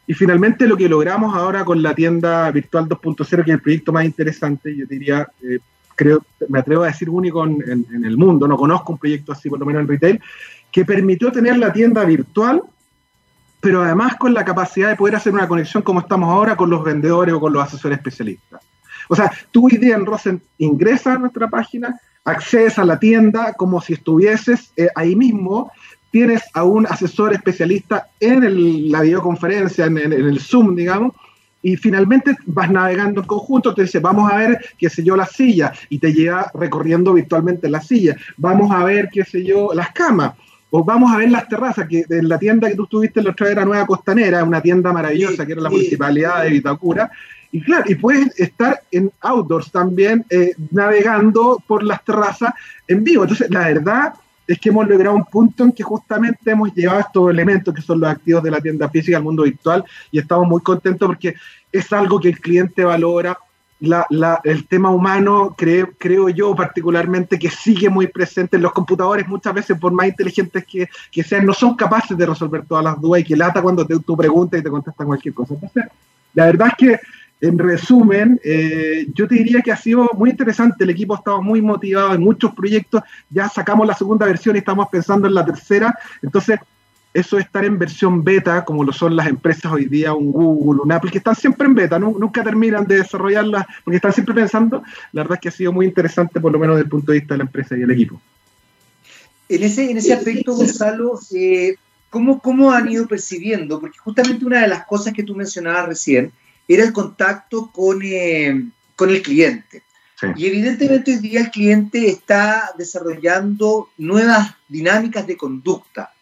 [0.06, 3.92] Y finalmente lo que logramos ahora con la tienda virtual 2.0, que es el proyecto
[3.92, 5.58] más interesante, yo diría, eh,
[5.94, 9.58] creo, me atrevo a decir único en, el mundo, no conozco un proyecto así, por
[9.58, 10.20] lo menos en retail,
[10.70, 12.62] que permitió tener la tienda virtual,
[13.64, 16.84] pero además con la capacidad de poder hacer una conexión como estamos ahora con los
[16.84, 18.60] vendedores o con los asesores especialistas.
[19.08, 23.80] O sea, hoy día en Rosen ingresas a nuestra página, accedes a la tienda como
[23.80, 25.72] si estuvieses eh, ahí mismo,
[26.10, 31.14] tienes a un asesor especialista en la videoconferencia, en, el Zoom, digamos,
[31.62, 35.24] y finalmente vas navegando en conjunto, te dice, vamos a ver, qué sé yo, la
[35.24, 39.90] silla, y te lleva recorriendo virtualmente la silla, vamos a ver, qué sé yo, las
[39.92, 40.34] camas,
[40.76, 43.44] o vamos a ver las terrazas, que en la tienda que tú estuviste la otra
[43.44, 47.12] vez era Nueva Costanera, una tienda maravillosa que era la municipalidad de Vitacura,
[47.52, 52.54] y claro, y puedes estar en outdoors también, eh, navegando por las terrazas
[52.88, 53.22] en vivo.
[53.22, 54.14] Entonces, la verdad
[54.48, 58.00] es que hemos logrado un punto en que justamente hemos llevado estos elementos que son
[58.00, 61.36] los activos de la tienda física al mundo virtual y estamos muy contentos porque
[61.70, 63.38] es algo que el cliente valora.
[63.80, 69.54] El tema humano, creo, creo yo particularmente, que sigue muy presente en los computadores, muchas
[69.54, 73.20] veces por más inteligentes que, que sean, no son capaces de resolver todas las dudas
[73.20, 75.54] y que lata cuando te, tú preguntas y te contestan cualquier cosa.
[75.54, 75.84] Entonces,
[76.34, 77.00] la verdad es que
[77.40, 80.84] en resumen, eh, yo te diría que ha sido muy interesante.
[80.84, 83.02] El equipo ha estado muy motivado en muchos proyectos.
[83.28, 85.94] Ya sacamos la segunda versión y estamos pensando en la tercera.
[86.22, 86.58] Entonces,
[87.14, 90.80] eso es estar en versión beta, como lo son las empresas hoy día, un Google,
[90.82, 94.82] un Apple, que están siempre en beta, nunca terminan de desarrollarlas, porque están siempre pensando.
[95.12, 97.20] La verdad es que ha sido muy interesante, por lo menos desde el punto de
[97.20, 98.20] vista de la empresa y el equipo.
[99.48, 101.76] En ese, en ese aspecto, Gonzalo, eh,
[102.10, 103.78] ¿cómo, ¿cómo han ido percibiendo?
[103.78, 106.32] Porque justamente una de las cosas que tú mencionabas recién,
[106.66, 109.84] era el contacto con, eh, con el cliente.
[110.36, 116.13] Y evidentemente hoy día el cliente está desarrollando nuevas dinámicas de conducta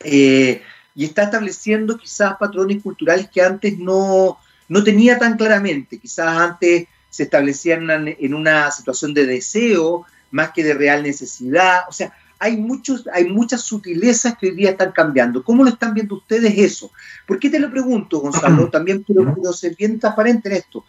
[0.00, 0.62] eh,
[0.94, 5.98] y está estableciendo quizás patrones culturales que antes no, no tenía tan claramente.
[5.98, 11.82] Quizás antes se establecían en una situación de deseo más que de real necesidad.
[11.88, 15.42] O sea, hay, muchos, hay muchas sutilezas que hoy día están cambiando.
[15.42, 16.90] ¿Cómo lo están viendo ustedes eso?
[17.26, 18.68] ¿Por qué te lo pregunto, Gonzalo?
[18.72, 20.84] También quiero, ser bien transparente en esto.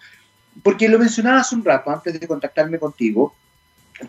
[0.63, 3.35] Porque lo mencionaba hace un rato, antes de contactarme contigo,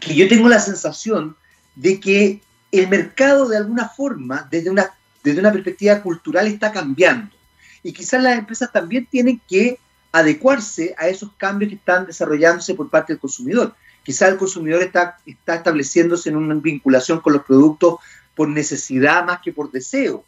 [0.00, 1.36] que yo tengo la sensación
[1.74, 4.90] de que el mercado de alguna forma, desde una,
[5.22, 7.34] desde una perspectiva cultural, está cambiando.
[7.82, 9.78] Y quizás las empresas también tienen que
[10.12, 13.74] adecuarse a esos cambios que están desarrollándose por parte del consumidor.
[14.02, 17.96] Quizá el consumidor está, está estableciéndose en una vinculación con los productos
[18.34, 20.24] por necesidad más que por deseo.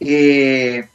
[0.00, 0.88] Eh,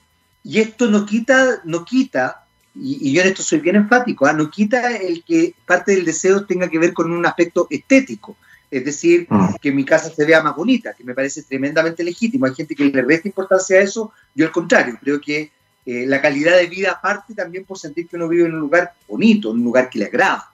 [0.43, 4.33] y esto no quita, no quita y, yo en esto soy bien enfático, ¿ah?
[4.33, 8.37] no quita el que parte del deseo tenga que ver con un aspecto estético,
[8.71, 9.55] es decir, ah.
[9.61, 12.45] que mi casa se vea más bonita, que me parece tremendamente legítimo.
[12.45, 15.51] Hay gente que le resta importancia a eso, yo al contrario, creo que
[15.85, 18.93] eh, la calidad de vida parte también por sentir que uno vive en un lugar
[19.07, 20.51] bonito, en un lugar que le agrada.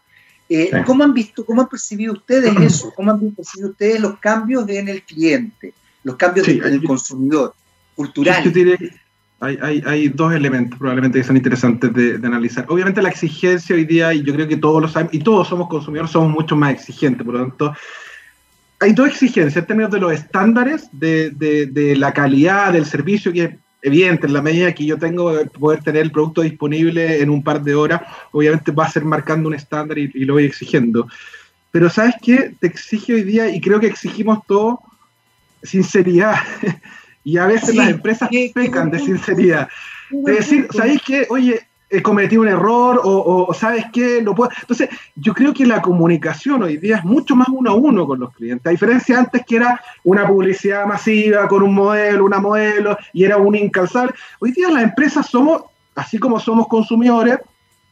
[0.47, 2.93] Eh, ¿Cómo han visto, cómo han percibido ustedes eso?
[2.95, 5.73] ¿Cómo han percibido ustedes los cambios en el cliente,
[6.03, 7.53] los cambios en el consumidor,
[7.95, 8.43] cultural?
[9.39, 12.65] hay, hay, hay, dos elementos probablemente que son interesantes de, analizar.
[12.69, 15.67] Obviamente la exigencia hoy día, y yo creo que todos lo saben, y todos somos
[15.67, 17.73] consumidores, somos mucho más exigentes, por lo tanto,
[18.79, 23.31] hay dos exigencias en términos de los estándares, de, de, de la calidad del servicio,
[23.31, 27.43] que evidente, en la medida que yo tengo poder tener el producto disponible en un
[27.43, 31.07] par de horas, obviamente va a ser marcando un estándar y, lo voy exigiendo.
[31.69, 32.55] Pero ¿sabes qué?
[32.59, 34.79] Te exige hoy día, y creo que exigimos todo,
[35.61, 36.35] sinceridad.
[37.23, 39.69] y a veces las empresas pecan de sinceridad.
[40.09, 41.27] De decir, ¿sabéis qué?
[41.29, 44.51] Oye, he cometido un error o, sabes qué, lo puedo.
[44.61, 48.19] Entonces, yo creo que la comunicación hoy día es mucho más uno a uno con
[48.19, 52.97] los clientes, a diferencia antes que era una publicidad masiva con un modelo, una modelo
[53.13, 54.13] y era un incalzable.
[54.39, 55.63] Hoy día las empresas somos,
[55.95, 57.39] así como somos consumidores,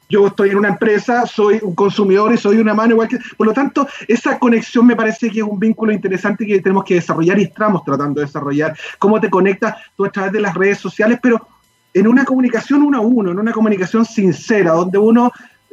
[0.10, 3.18] yo estoy en una empresa, soy un consumidor y soy una mano igual que...
[3.36, 6.96] Por lo tanto, esa conexión me parece que es un vínculo interesante que tenemos que
[6.96, 8.78] desarrollar y estamos tratando de desarrollar.
[9.00, 11.48] Cómo te conectas tú a través de las redes sociales, pero
[11.94, 15.32] en una comunicación uno a uno, en una comunicación sincera, donde uno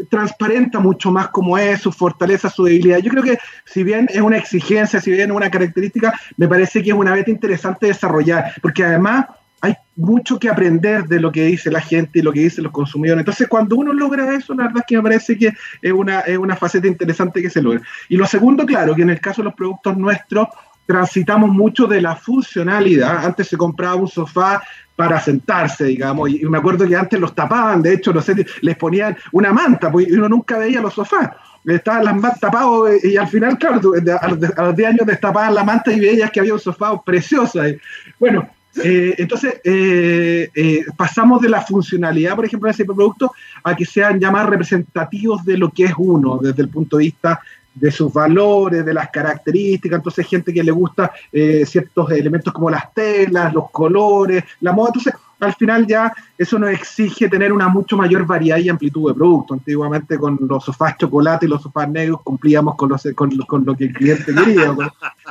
[0.08, 2.98] transparenta mucho más cómo es, su fortaleza, su debilidad.
[2.98, 6.82] Yo creo que si bien es una exigencia, si bien es una característica, me parece
[6.82, 9.26] que es una beta interesante desarrollar, porque además
[9.62, 12.72] hay mucho que aprender de lo que dice la gente y lo que dicen los
[12.72, 13.20] consumidores.
[13.20, 16.38] Entonces, cuando uno logra eso, la verdad es que me parece que es una, es
[16.38, 17.82] una faceta interesante que se logra.
[18.08, 20.48] Y lo segundo, claro, que en el caso de los productos nuestros,
[20.86, 23.24] transitamos mucho de la funcionalidad.
[23.24, 24.60] Antes se compraba un sofá
[25.00, 26.28] para sentarse, digamos.
[26.28, 29.90] Y, me acuerdo que antes los tapaban, de hecho, no sé, les ponían una manta,
[29.90, 31.30] porque uno nunca veía los sofás.
[31.64, 33.80] Estaban las mantas tapados y, al final, claro,
[34.20, 37.62] a los, 10 años destapaban la manta y veías que había un sofá precioso.
[38.18, 38.46] bueno,
[38.84, 43.32] Eh, entonces, eh, eh, pasamos de la funcionalidad, por ejemplo, de ese producto,
[43.64, 47.04] a que sean ya más representativos de lo que es uno, desde el punto de
[47.04, 47.40] vista
[47.80, 51.12] de sus valores, de las características, entonces gente que le gusta
[51.64, 56.70] ciertos elementos como las telas, los colores, la moda, entonces al final ya eso nos
[56.70, 59.58] exige tener una mucho mayor variedad y amplitud de productos.
[59.58, 63.84] Antiguamente con los sofás chocolate y los sofás negros cumplíamos con, los, con, lo que
[63.84, 64.76] el cliente quería.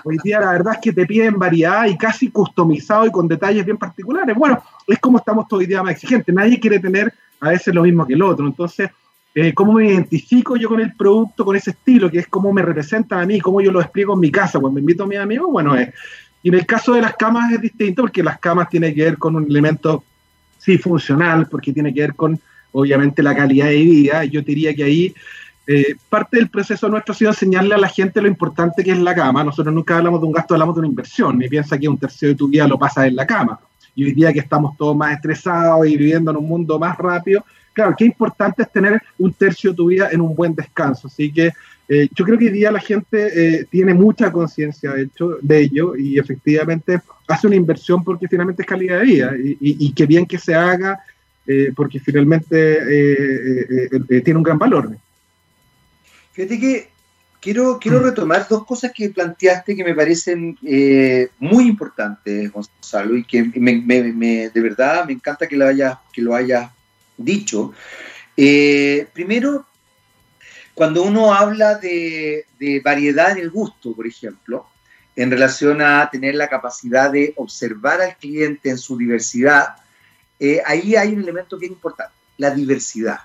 [0.04, 3.64] Hoy día la verdad es que te piden variedad y casi customizado y con detalles
[3.64, 4.36] bien particulares.
[4.36, 6.34] Bueno, es como estamos hoy día más exigentes.
[6.34, 8.45] Nadie quiere tener a veces lo mismo que el otro.
[8.47, 8.89] Entonces,
[9.36, 12.61] eh, cómo me identifico yo con el producto, con ese estilo, que es cómo me
[12.61, 15.49] representa a mí, cómo yo lo explico en mi casa cuando invito a mis amigos,
[15.51, 15.89] bueno, es
[16.41, 19.17] y en el caso de las camas es distinto porque las camas tienen que ver
[19.17, 20.03] con un elemento,
[20.57, 22.39] sí, funcional, porque tiene que ver con,
[22.71, 24.23] obviamente, la calidad de vida.
[24.23, 25.13] Yo diría que ahí
[25.67, 28.99] eh, parte del proceso nuestro ha sido enseñarle a la gente lo importante que es
[28.99, 29.43] la cama.
[29.43, 31.38] Nosotros nunca hablamos de un gasto, hablamos de una inversión.
[31.38, 33.59] Ni piensa que un tercio de tu vida lo pasas en la cama.
[33.93, 37.43] Y hoy día que estamos todos más estresados y viviendo en un mundo más rápido,
[37.80, 41.07] claro, qué importante es tener un tercio de tu vida en un buen descanso.
[41.07, 41.53] Así que
[41.88, 45.59] eh, yo creo que hoy día la gente eh, tiene mucha conciencia de, hecho, de
[45.61, 50.05] ello y efectivamente hace una inversión porque finalmente es calidad de vida y, y, que
[50.05, 50.99] bien que se haga
[51.47, 52.59] eh, porque finalmente
[54.23, 54.97] tiene un gran valor.
[56.34, 56.89] Fíjate que
[57.39, 58.03] quiero, quiero mm.
[58.03, 60.57] retomar dos cosas que planteaste que me parecen
[61.39, 66.69] muy importantes, Gonzalo, y que de verdad me encanta que lo hayas, que lo hayas
[67.20, 67.74] dicho.
[68.36, 69.65] primero,
[70.80, 72.45] cuando uno habla de,
[72.86, 74.65] variedad en el gusto, por ejemplo,
[75.13, 79.76] en relación a tener la capacidad de observar al cliente en su diversidad,
[80.39, 83.20] eh, ahí hay un elemento bien importante, la diversidad.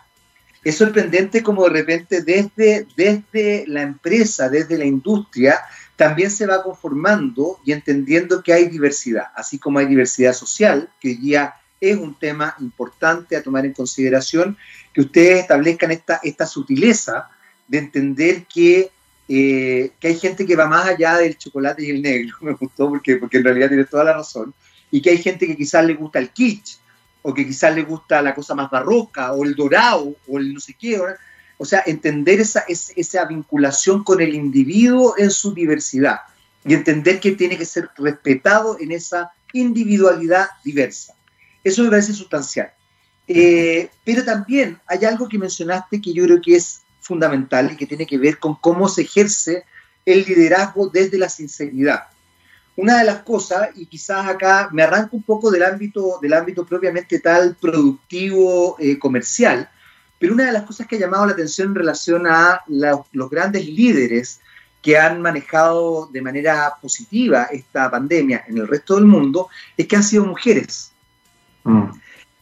[0.64, 5.60] Es sorprendente como de repente desde, desde la empresa, desde la industria,
[5.94, 11.10] también se va conformando y entendiendo que hay diversidad, así como hay diversidad social, que
[11.10, 11.44] hoy
[11.90, 14.56] es un tema importante a tomar en consideración,
[14.92, 17.28] que ustedes establezcan esta, esta sutileza
[17.66, 18.90] de entender que,
[19.28, 22.88] eh, que hay gente que va más allá del chocolate y el negro, me gustó
[22.88, 24.54] porque, porque en realidad tiene toda la razón,
[24.90, 26.78] y que hay gente que quizás le gusta el kitsch,
[27.22, 30.60] o que quizás le gusta la cosa más barroca, o el dorado, o el no
[30.60, 31.00] sé qué.
[31.56, 36.18] O sea, entender esa, esa vinculación con el individuo en su diversidad
[36.64, 41.14] y entender que tiene que ser respetado en esa individualidad diversa.
[41.64, 42.72] Eso me parece sustancial.
[43.26, 47.86] Eh, pero también hay algo que mencionaste que yo creo que es fundamental y que
[47.86, 49.64] tiene que ver con cómo se ejerce
[50.04, 52.04] el liderazgo desde la sinceridad.
[52.76, 56.66] Una de las cosas, y quizás acá me arranco un poco del ámbito, del ámbito
[56.66, 59.70] propiamente tal productivo eh, comercial,
[60.18, 63.66] pero una de las cosas que ha llamado la atención en relación a los grandes
[63.66, 64.40] líderes
[64.82, 69.96] que han manejado de manera positiva esta pandemia en el resto del mundo es que
[69.96, 70.93] han sido mujeres.
[71.64, 71.90] Mm.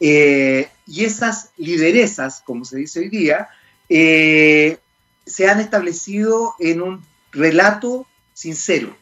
[0.00, 3.48] Eh, y esas lideresas, como se dice hoy día,
[3.88, 4.78] eh,
[5.24, 8.96] se han establecido en un relato sincero,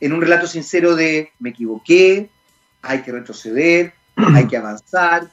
[0.00, 2.30] en un relato sincero de me equivoqué,
[2.82, 3.92] hay que retroceder,
[4.34, 5.30] hay que avanzar.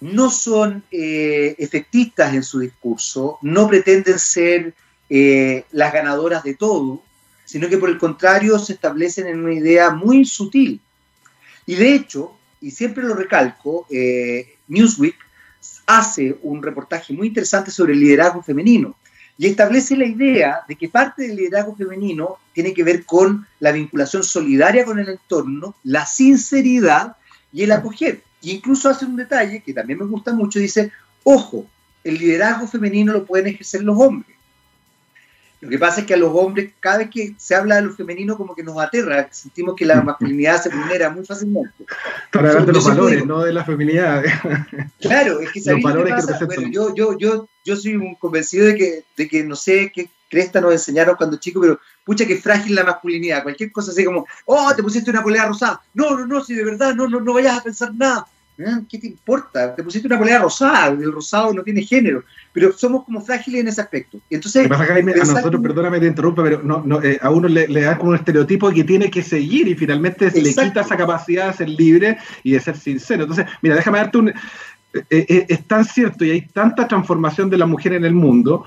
[0.00, 4.74] No son eh, efectistas en su discurso, no pretenden ser
[5.10, 7.02] eh, las ganadoras de todo,
[7.44, 10.80] sino que por el contrario se establecen en una idea muy sutil.
[11.66, 13.86] Y de hecho, y siempre lo recalco,
[14.68, 15.16] Newsweek
[15.86, 18.96] hace un reportaje muy interesante sobre el liderazgo femenino
[19.40, 23.72] y establece la idea de que parte del liderazgo femenino tiene que ver con la
[23.72, 27.16] vinculación solidaria con el entorno, la sinceridad
[27.50, 28.22] y el acoger.
[28.42, 30.92] Y incluso hace un detalle que también me gusta mucho, dice,
[31.24, 31.66] ojo,
[32.04, 34.36] el liderazgo femenino lo pueden ejercer los hombres.
[35.60, 37.92] Lo que pasa es que a los hombres, cada vez que se habla de lo
[37.92, 41.84] femenino, como que nos aterra, sentimos que la masculinidad se vulnera muy fácilmente.
[42.32, 44.22] Para hablar de los valores, no de la feminidad.
[45.00, 48.76] Claro, es que los valores que bueno, yo, yo, yo, yo soy un convencido de
[48.76, 52.74] que, de que no sé qué cresta nos enseñaron cuando chicos, pero pucha que frágil
[52.74, 53.42] la masculinidad.
[53.42, 55.82] Cualquier cosa así como, oh, te pusiste una polea rosada.
[55.92, 58.26] No, no, no, si de verdad no, no, no vayas a pensar nada.
[58.88, 59.74] ¿Qué te importa?
[59.74, 63.68] Te pusiste una polea rosada, el rosado no tiene género, pero somos como frágiles en
[63.68, 64.18] ese aspecto.
[64.28, 67.96] Entonces, pasa, a nosotros, perdóname te interrumpa, pero no, no, eh, a uno le, da
[67.96, 71.68] como un estereotipo que tiene que seguir y finalmente le quita esa capacidad de ser
[71.68, 73.22] libre y de ser sincero.
[73.22, 74.28] Entonces, mira, déjame darte un...
[74.28, 78.64] Eh, eh, es tan cierto y hay tanta transformación de la mujer en el mundo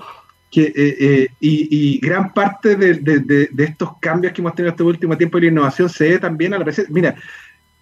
[0.50, 5.46] que, y, gran parte de, de, estos cambios que hemos tenido este último tiempo de
[5.46, 6.94] la innovación se ve también a la presencia.
[6.94, 7.16] Mira,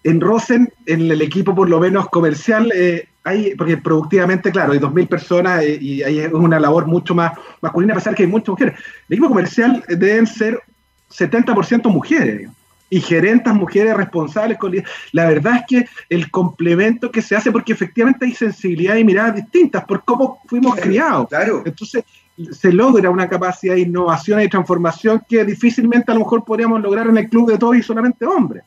[0.03, 4.79] en Rosen, en el equipo por lo menos comercial, eh, hay, porque productivamente, claro, hay
[4.79, 8.49] 2.000 personas eh, y hay una labor mucho más masculina, a pesar que hay muchas
[8.49, 8.75] mujeres.
[9.07, 10.61] El equipo comercial deben ser
[11.09, 12.49] 70% mujeres.
[12.89, 14.57] y gerentas mujeres responsables.
[14.59, 14.73] Con...
[15.13, 19.35] La verdad es que el complemento que se hace, porque efectivamente hay sensibilidad y miradas
[19.35, 21.27] distintas por cómo fuimos criados.
[21.27, 21.63] Claro.
[21.65, 22.03] Entonces,
[22.51, 27.07] se logra una capacidad de innovación y transformación que difícilmente a lo mejor podríamos lograr
[27.07, 28.63] en el club de todos y solamente hombres.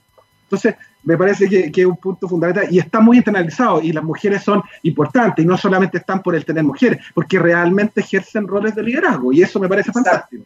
[0.46, 4.42] Entonces, me parece que, es un punto fundamental y está muy internalizado y las mujeres
[4.42, 8.82] son importantes y no solamente están por el tener mujeres, porque realmente ejercen roles de
[8.82, 10.44] liderazgo y eso me parece fantástico.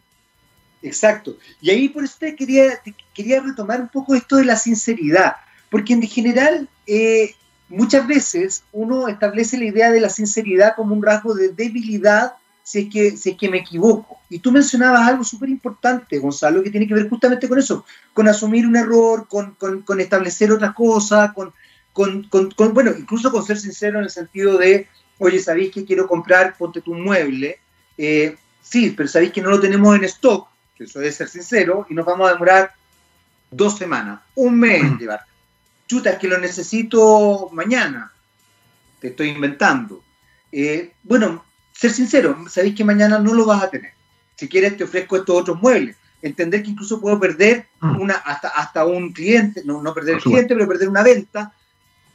[0.81, 1.37] Exacto.
[1.61, 2.79] Y ahí por eso te quería,
[3.13, 5.35] quería retomar un poco esto de la sinceridad,
[5.69, 7.35] porque en general eh,
[7.69, 12.33] muchas veces uno establece la idea de la sinceridad como un rasgo de debilidad
[12.63, 14.19] si es que, si es que me equivoco.
[14.29, 18.27] Y tú mencionabas algo súper importante, Gonzalo, que tiene que ver justamente con eso, con
[18.27, 21.53] asumir un error, con, con, establecer otra cosa, con,
[21.93, 24.87] con, bueno, incluso con ser sincero en el sentido de,
[25.17, 27.59] oye, ¿sabéis que quiero comprar, ponte tu mueble?
[27.97, 31.85] Eh, sí, pero sabéis que no lo tenemos en stock, que eso debe ser sincero,
[31.89, 32.73] y nos vamos a demorar
[33.49, 35.21] dos semanas, un mes en llevar.
[35.87, 38.13] Chuta, es que lo necesito mañana.
[39.01, 40.01] Te estoy inventando.
[40.49, 41.43] Eh, bueno,
[41.81, 43.93] ser sincero, sabéis que mañana no lo vas a tener.
[44.35, 45.95] Si quieres, te ofrezco estos otros muebles.
[46.21, 47.99] Entender que incluso puedo perder mm.
[47.99, 51.51] una, hasta, hasta un cliente, no, no perder el cliente, pero perder una venta,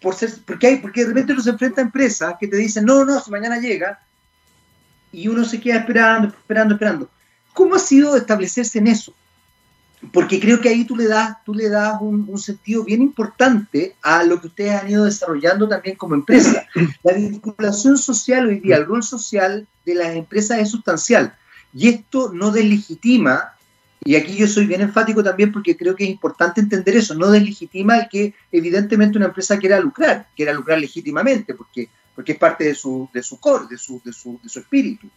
[0.00, 2.84] por ser, porque, hay, porque de repente uno se enfrenta a empresas que te dicen,
[2.84, 3.98] no, no, si mañana llega,
[5.10, 7.10] y uno se queda esperando, esperando, esperando.
[7.52, 9.12] ¿Cómo ha sido establecerse en eso?
[10.12, 14.24] Porque creo que ahí tú le das, tú le das un, sentido bien importante a
[14.24, 16.66] lo que ustedes han ido desarrollando también como empresa.
[17.02, 21.34] La vinculación social hoy día, el rol social de las empresas es sustancial.
[21.72, 23.54] Y esto no deslegitima,
[24.04, 27.30] y aquí yo soy bien enfático también porque creo que es importante entender eso, no
[27.30, 32.64] deslegitima el que evidentemente una empresa quiera lucrar, quiera lucrar legítimamente, porque, porque es parte
[32.64, 35.08] de su, de su core, de su, de su, de su espíritu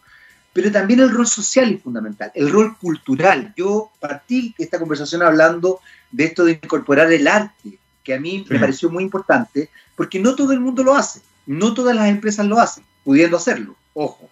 [0.52, 3.54] pero también el rol social es fundamental, el rol cultural.
[3.56, 5.80] Yo partí esta conversación hablando
[6.10, 10.34] de esto de incorporar el arte, que a mí me pareció muy importante, porque no
[10.34, 14.28] todo el mundo lo hace, no todas las empresas lo hacen, pudiendo hacerlo, ojo.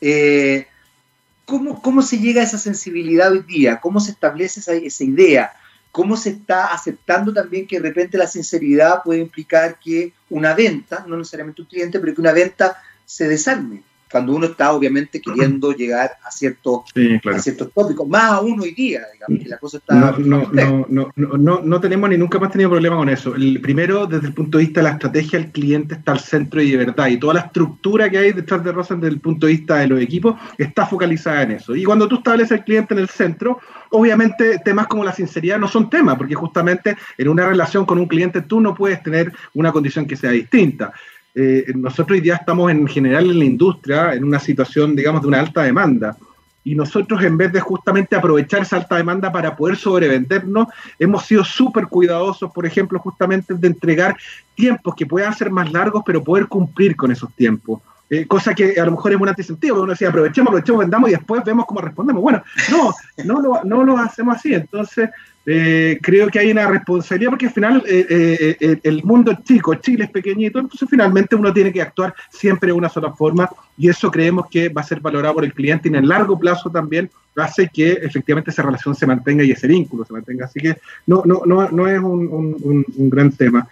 [0.00, 0.66] Eh,
[1.46, 3.80] ¿cómo, ¿Cómo se llega a esa sensibilidad hoy día?
[3.80, 5.52] ¿Cómo se establece esa, esa idea?
[5.90, 11.06] ¿Cómo se está aceptando también que de repente la sinceridad puede implicar que una venta,
[11.08, 13.82] no necesariamente un cliente, pero que una venta se desarme?
[14.10, 16.82] Cuando uno está obviamente queriendo llegar a, ciertos
[17.40, 19.94] ciertos tópicos, más aún hoy día, digamos, que la cosa está...
[19.94, 23.34] No, no, no, no, no, tenemos ni nunca hemos tenido problema con eso.
[23.34, 26.62] El primero, desde el punto de vista de la estrategia, el cliente está al centro
[26.62, 29.46] y de verdad, y toda la estructura que hay detrás de Rosen desde el punto
[29.46, 31.74] de vista de los equipos está focalizada en eso.
[31.74, 33.58] Y cuando tú estableces al cliente en el centro,
[33.90, 38.06] obviamente temas como la sinceridad no son temas, porque justamente en una relación con un
[38.06, 40.92] cliente tú no puedes tener una condición que sea distinta.
[41.38, 45.28] Eh, nosotros hoy día estamos en general en la industria en una situación, digamos, de
[45.28, 46.16] una alta demanda.
[46.64, 50.68] Y nosotros, en vez de justamente aprovechar esa alta demanda para poder sobrevendernos,
[50.98, 54.16] hemos sido súper cuidadosos, por ejemplo, justamente de entregar
[54.54, 57.82] tiempos que puedan ser más largos, pero poder cumplir con esos tiempos.
[58.08, 61.10] Eh, cosa que a lo mejor es un antisentido, porque uno decía, aprovechemos, aprovechemos, vendamos
[61.10, 62.22] y después vemos cómo respondemos.
[62.22, 64.54] Bueno, no, no lo, no lo hacemos así.
[64.54, 65.10] Entonces,
[65.48, 69.74] eh, creo que hay una responsabilidad porque al final eh, eh, el mundo es chico,
[69.76, 73.88] Chile es pequeñito, entonces finalmente uno tiene que actuar siempre de una sola forma y
[73.88, 76.68] eso creemos que va a ser valorado por el cliente y en el largo plazo
[76.68, 80.46] también hace que efectivamente esa relación se mantenga y ese vínculo se mantenga.
[80.46, 83.68] Así que no, no, no, no es un, un gran tema.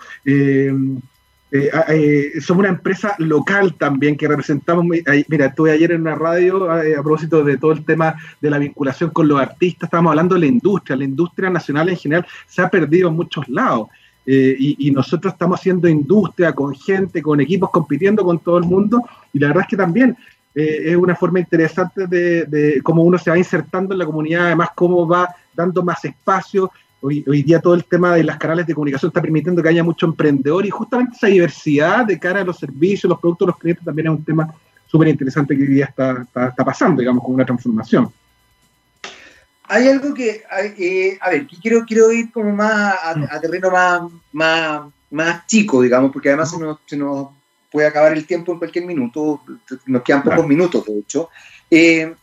[1.57, 4.84] Eh, ah, eh, somos una empresa local también que representamos.
[4.84, 9.11] Mira, estuve ayer en una radio a, propósito de todo el tema de la vinculación
[9.11, 9.86] con los artistas.
[9.86, 10.96] Estábamos hablando de la industria.
[10.96, 13.86] La industria nacional en general se ha perdido en muchos lados.
[14.26, 19.05] Eh, y, nosotros estamos haciendo industria con gente, con equipos compitiendo con todo el mundo.
[19.32, 20.16] Y la verdad es que también
[20.57, 24.70] es una forma interesante de, de, cómo uno se va insertando en la comunidad, además
[24.74, 26.70] cómo va dando más espacio
[27.07, 30.07] Hoy, día todo el tema de las canales de comunicación está permitiendo que haya mucho
[30.07, 34.07] emprendedor y justamente esa diversidad de cara a los servicios, los productos, los clientes también
[34.07, 34.55] es un tema
[34.86, 38.11] súper interesante que hoy día está, está, pasando, digamos, con una transformación.
[39.64, 40.44] Hay algo que,
[40.78, 46.11] eh, a ver, quiero, quiero ir como más a, terreno más, más, más chico, digamos,
[46.11, 47.28] porque además se, nos, se, nos,
[47.70, 49.42] puede acabar el tiempo en cualquier minuto,
[49.84, 51.28] nos quedan pocos minutos, de hecho.
[51.70, 52.14] Eh,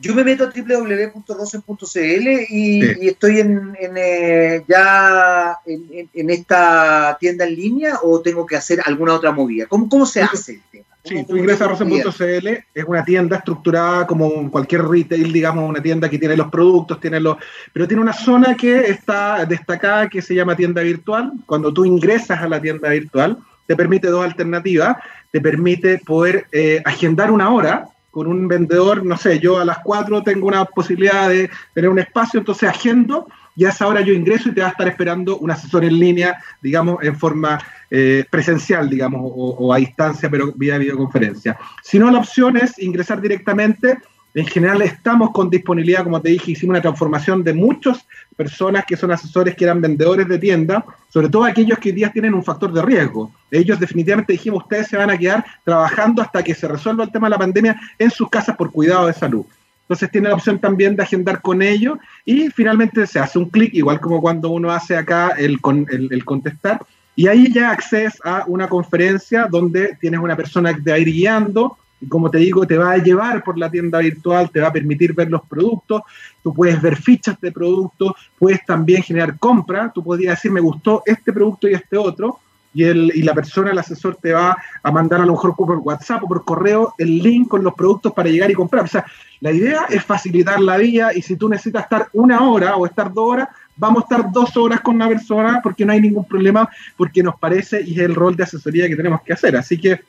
[0.00, 7.98] yo me meto a www.rosen.cl y, estoy en, eh, ya en, esta tienda en línea
[8.02, 9.66] o tengo que hacer alguna otra movida.
[9.66, 10.84] ¿Cómo, cómo se hace el tema?
[11.04, 16.08] Sí, tú ingresas a rosen.cl, es una tienda estructurada como cualquier retail, digamos, una tienda
[16.08, 17.38] que tiene los productos, tiene los,
[17.72, 21.32] pero tiene una zona que está destacada que se llama tienda virtual.
[21.46, 24.96] Cuando tú ingresas a la tienda virtual, te permite dos alternativas,
[25.30, 27.88] te permite poder eh, agendar una hora,
[28.18, 32.00] con un vendedor, no sé, yo a las 4 tengo una posibilidad de tener un
[32.00, 35.38] espacio, entonces agendo y a esa hora yo ingreso y te va a estar esperando
[35.38, 40.52] un asesor en línea, digamos, en forma eh, presencial, digamos, o, o, a distancia, pero
[40.52, 41.56] vía videoconferencia.
[41.80, 43.98] Si no, la opción es ingresar directamente
[44.38, 48.96] en general estamos con disponibilidad, como te dije, hicimos una transformación de muchas personas que
[48.96, 52.44] son asesores, que eran vendedores de tienda, sobre todo aquellos que hoy día tienen un
[52.44, 53.32] factor de riesgo.
[53.50, 57.26] Ellos definitivamente dijimos, ustedes se van a quedar trabajando hasta que se resuelva el tema
[57.26, 59.44] de la pandemia en sus casas por cuidado de salud.
[59.82, 63.74] Entonces tiene la opción también de agendar con ellos y finalmente se hace un clic,
[63.74, 66.80] igual como cuando uno hace acá el, contestar,
[67.16, 71.76] y ahí ya accedes a una conferencia donde tienes una persona que te va guiando,
[72.00, 74.72] y como te digo, te va a llevar por la tienda virtual, te va a
[74.72, 76.02] permitir ver los productos,
[76.42, 81.02] tú puedes ver fichas de productos, puedes también generar compra, tú podrías decir, me gustó
[81.06, 82.38] este producto y este otro,
[82.74, 85.78] y, el, y la persona, el asesor, te va a mandar a lo mejor por
[85.78, 88.84] WhatsApp o por correo el link con los productos para llegar y comprar.
[88.84, 89.04] O sea,
[89.40, 93.12] la idea es facilitar la vida y si tú necesitas estar una hora o estar
[93.12, 96.68] dos horas, vamos a estar dos horas con una persona porque no hay ningún problema,
[96.96, 99.56] porque nos parece y es el rol de asesoría que tenemos que hacer.
[99.56, 100.00] Así que,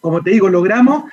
[0.00, 1.04] como te digo, logramos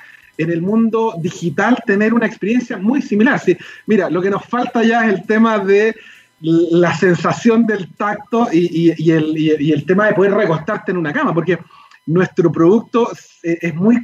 [0.42, 3.38] en el mundo digital tener una experiencia muy similar.
[3.38, 5.94] Sí, mira, lo que nos falta ya es el tema de
[6.40, 11.58] la sensación del tacto y, el, tema de poder recostarte en una cama, porque
[12.06, 13.10] nuestro producto
[13.42, 13.98] es muy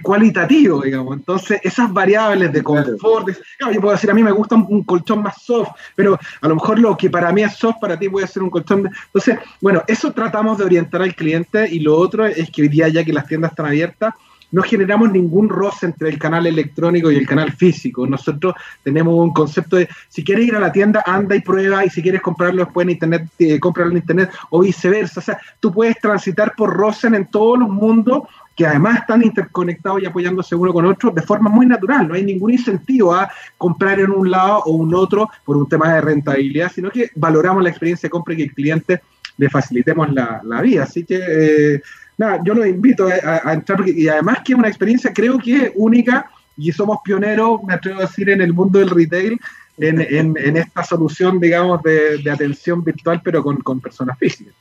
[0.00, 1.16] cualitativo, digamos.
[1.16, 3.28] Entonces, esas variables de confort,
[3.58, 6.54] claro, yo puedo decir, a mí me gusta un, colchón más soft, pero a lo
[6.54, 8.84] mejor lo que para mí es soft, para ti puede ser un colchón.
[8.84, 8.90] De...
[9.06, 12.88] Entonces, bueno, eso tratamos de orientar al cliente y lo otro es que hoy día,
[12.88, 14.14] ya que las tiendas están abiertas,
[14.52, 18.06] no generamos ningún roce entre el canal electrónico y el canal físico.
[18.06, 21.90] Nosotros tenemos un concepto de, si quieres ir a la tienda, anda y prueba, y
[21.90, 25.20] si quieres comprarlo después en internet, eh, cómpralo en internet, o viceversa.
[25.20, 28.22] O sea, tú puedes transitar por Rosen en todos los mundos
[28.54, 32.06] que además están interconectados y apoyándose uno con otro de forma muy natural.
[32.06, 35.94] No hay ningún incentivo a comprar en un lado o un otro por un tema
[35.94, 39.00] de rentabilidad, sino que valoramos la experiencia de compra y que el cliente
[39.38, 40.82] le facilitemos la, vida.
[40.82, 41.82] Así que eh,
[42.18, 45.72] nada, yo los invito a, entrar, y además que es una experiencia creo que es
[45.74, 49.40] única y somos pioneros, me atrevo a decir, en el mundo del retail,
[49.78, 54.54] en, esta solución, digamos, de, atención virtual, pero con, personas físicas.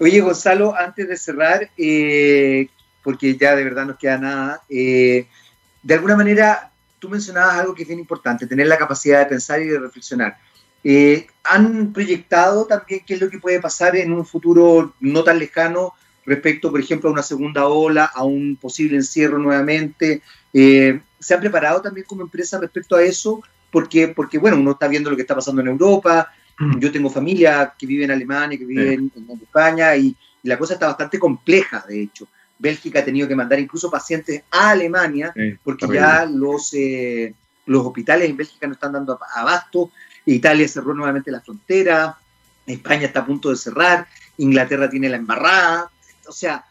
[0.00, 2.68] Oye, Gonzalo, antes de cerrar, eh,
[3.02, 5.28] porque ya de verdad no queda nada, eh,
[5.82, 9.60] de alguna manera tú mencionabas algo que es bien importante, tener la capacidad de pensar
[9.60, 10.38] y de reflexionar.
[10.82, 15.38] Eh, ¿Han proyectado también qué es lo que puede pasar en un futuro no tan
[15.38, 15.94] lejano
[16.26, 20.22] respecto, por ejemplo, a una segunda ola, a un posible encierro nuevamente.
[20.52, 23.42] Eh, ¿Se han preparado también como empresa respecto a eso?
[23.70, 26.78] Porque, porque, bueno, uno está viendo lo que está pasando en Europa, mm.
[26.78, 30.86] yo tengo familia que vive en Alemania, que vive en, España, y, la cosa está
[30.86, 32.28] bastante compleja, de hecho.
[32.58, 37.34] Bélgica ha tenido que mandar incluso pacientes a Alemania, porque ya los, eh,
[37.66, 39.90] los hospitales en Bélgica no están dando abasto,
[40.24, 42.16] Italia cerró nuevamente la frontera,
[42.64, 44.06] España está a punto de cerrar,
[44.38, 45.90] Inglaterra tiene la embarrada,
[46.28, 46.64] o sea,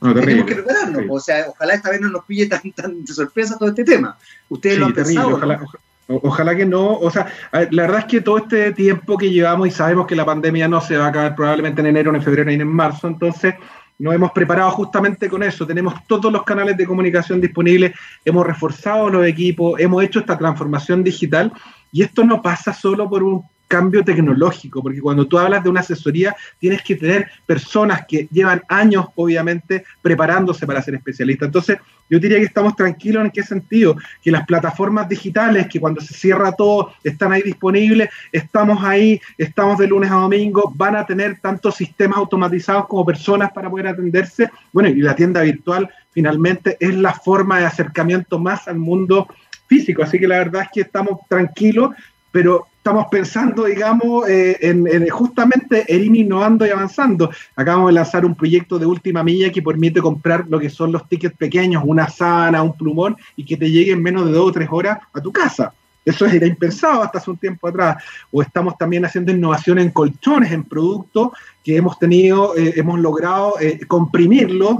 [0.00, 1.04] tenemos que prepararnos.
[1.08, 4.16] O sea, ojalá esta vez no nos pille tan, tan de sorpresa todo este tema.
[4.48, 5.36] Ustedes lo han pensado.
[5.36, 5.60] Ojalá,
[6.06, 6.94] ojalá, que no.
[6.98, 10.24] O sea, la verdad es que todo este tiempo que llevamos y sabemos que la
[10.24, 13.54] pandemia no se va a acabar probablemente en enero, en febrero, ni en marzo, entonces
[13.98, 15.66] nos hemos preparado justamente con eso.
[15.66, 17.92] Tenemos todos los canales de comunicación disponibles,
[18.24, 21.52] hemos reforzado los equipos, hemos hecho esta transformación digital
[21.92, 25.78] y esto no pasa solo por un cambio tecnológico, porque cuando tú hablas de una
[25.78, 31.46] asesoría tienes que tener personas que llevan años, obviamente, preparándose para ser especialistas.
[31.46, 31.78] Entonces,
[32.10, 36.12] yo diría que estamos tranquilos en qué sentido, que las plataformas digitales, que cuando se
[36.14, 41.38] cierra todo, están ahí disponibles, estamos ahí, estamos de lunes a domingo, van a tener
[41.38, 44.50] tantos sistemas automatizados como personas para poder atenderse.
[44.72, 49.28] Bueno, y la tienda virtual finalmente es la forma de acercamiento más al mundo
[49.68, 50.02] físico.
[50.02, 51.94] Así que la verdad es que estamos tranquilos,
[52.32, 57.30] pero estamos pensando, digamos, eh, en, justamente en innovando y avanzando.
[57.54, 61.06] Acabamos de lanzar un proyecto de última milla que permite comprar lo que son los
[61.06, 64.52] tickets pequeños, una sábana, un plumón, y que te llegue en menos de dos o
[64.52, 65.74] tres horas a tu casa.
[66.06, 68.02] Eso era impensado hasta hace un tiempo atrás.
[68.30, 73.60] O estamos también haciendo innovación en colchones, en productos que hemos tenido, eh, hemos logrado
[73.60, 74.76] eh, comprimirlos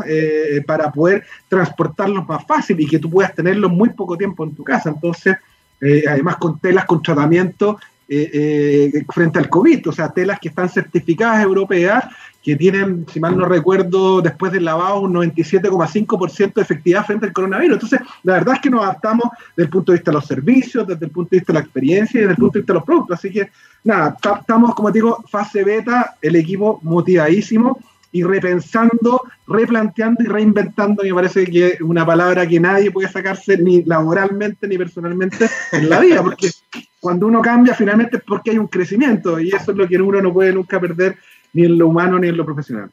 [0.66, 4.64] para poder transportarlos más fácil y que tú puedas tenerlos muy poco tiempo en tu
[4.64, 4.88] casa.
[4.88, 5.36] Entonces,
[5.80, 7.78] además con telas con tratamiento
[8.12, 12.06] eh, eh, frente al COVID, o sea, telas que están certificadas europeas,
[12.42, 17.32] que tienen, si mal no recuerdo, después del lavado un 97,5% de efectividad frente al
[17.32, 17.74] coronavirus.
[17.74, 19.26] Entonces, la verdad es que nos adaptamos
[19.56, 21.64] desde el punto de vista de los servicios, desde el punto de vista de la
[21.64, 23.16] experiencia y desde el punto de vista de los productos.
[23.16, 23.48] Así que,
[23.84, 27.78] nada, estamos, como te digo, fase beta, el equipo motivadísimo
[28.12, 33.56] y repensando, replanteando y reinventando, me parece que es una palabra que nadie puede sacarse
[33.56, 36.50] ni laboralmente ni personalmente en la vida, porque
[36.98, 40.20] cuando uno cambia finalmente es porque hay un crecimiento y eso es lo que uno
[40.20, 41.16] no puede nunca perder
[41.52, 42.90] ni en lo humano ni en lo profesional.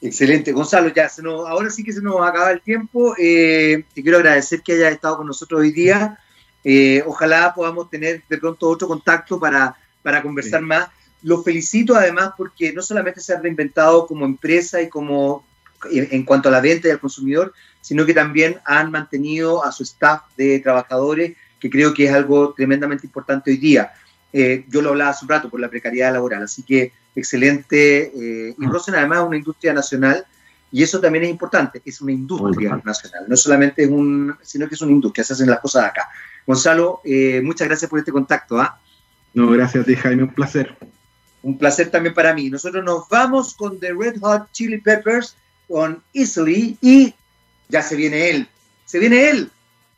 [0.00, 3.14] Excelente, Gonzalo, ya se nos, ahora sí que se nos acaba el tiempo.
[3.18, 6.18] Eh, te quiero agradecer que hayas estado con nosotros hoy día.
[6.64, 10.88] Eh, ojalá podamos tener de pronto otro contacto para, para conversar más.
[11.22, 15.44] Los felicito además porque no solamente se han reinventado como empresa y como
[15.90, 19.82] en cuanto a la venta y al consumidor, sino que también han mantenido a su
[19.82, 23.92] staff de trabajadores, que creo que es algo tremendamente importante hoy día.
[24.32, 28.12] Eh, yo lo hablaba hace un rato por la precariedad laboral, así que excelente.
[28.14, 30.24] Eh, y Rosen además es una industria nacional
[30.70, 34.74] y eso también es importante, es una industria nacional, no solamente es un, sino que
[34.74, 36.08] es una industria, se hacen las cosas acá.
[36.46, 38.58] Gonzalo, eh, muchas gracias por este contacto.
[38.58, 38.80] ¿ah?
[39.34, 40.74] No, gracias a ti, Jaime, un placer.
[41.42, 42.50] Un placer también para mí.
[42.50, 45.36] Nosotros nos vamos con The Red Hot Chili Peppers,
[45.68, 47.14] con Easily, y
[47.68, 48.48] ya se viene él.
[48.84, 49.50] Se viene él,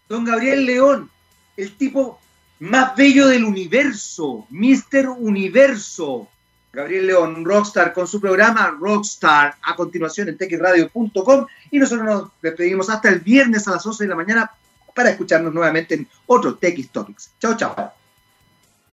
[0.08, 1.10] don Gabriel León,
[1.56, 2.20] el tipo
[2.60, 6.28] más bello del universo, Mister Universo.
[6.72, 11.46] Gabriel León, Rockstar, con su programa Rockstar, a continuación en texradio.com.
[11.70, 14.50] Y nosotros nos despedimos hasta el viernes a las 11 de la mañana
[14.94, 17.30] para escucharnos nuevamente en otro TX Topics.
[17.38, 18.03] Chao, chao.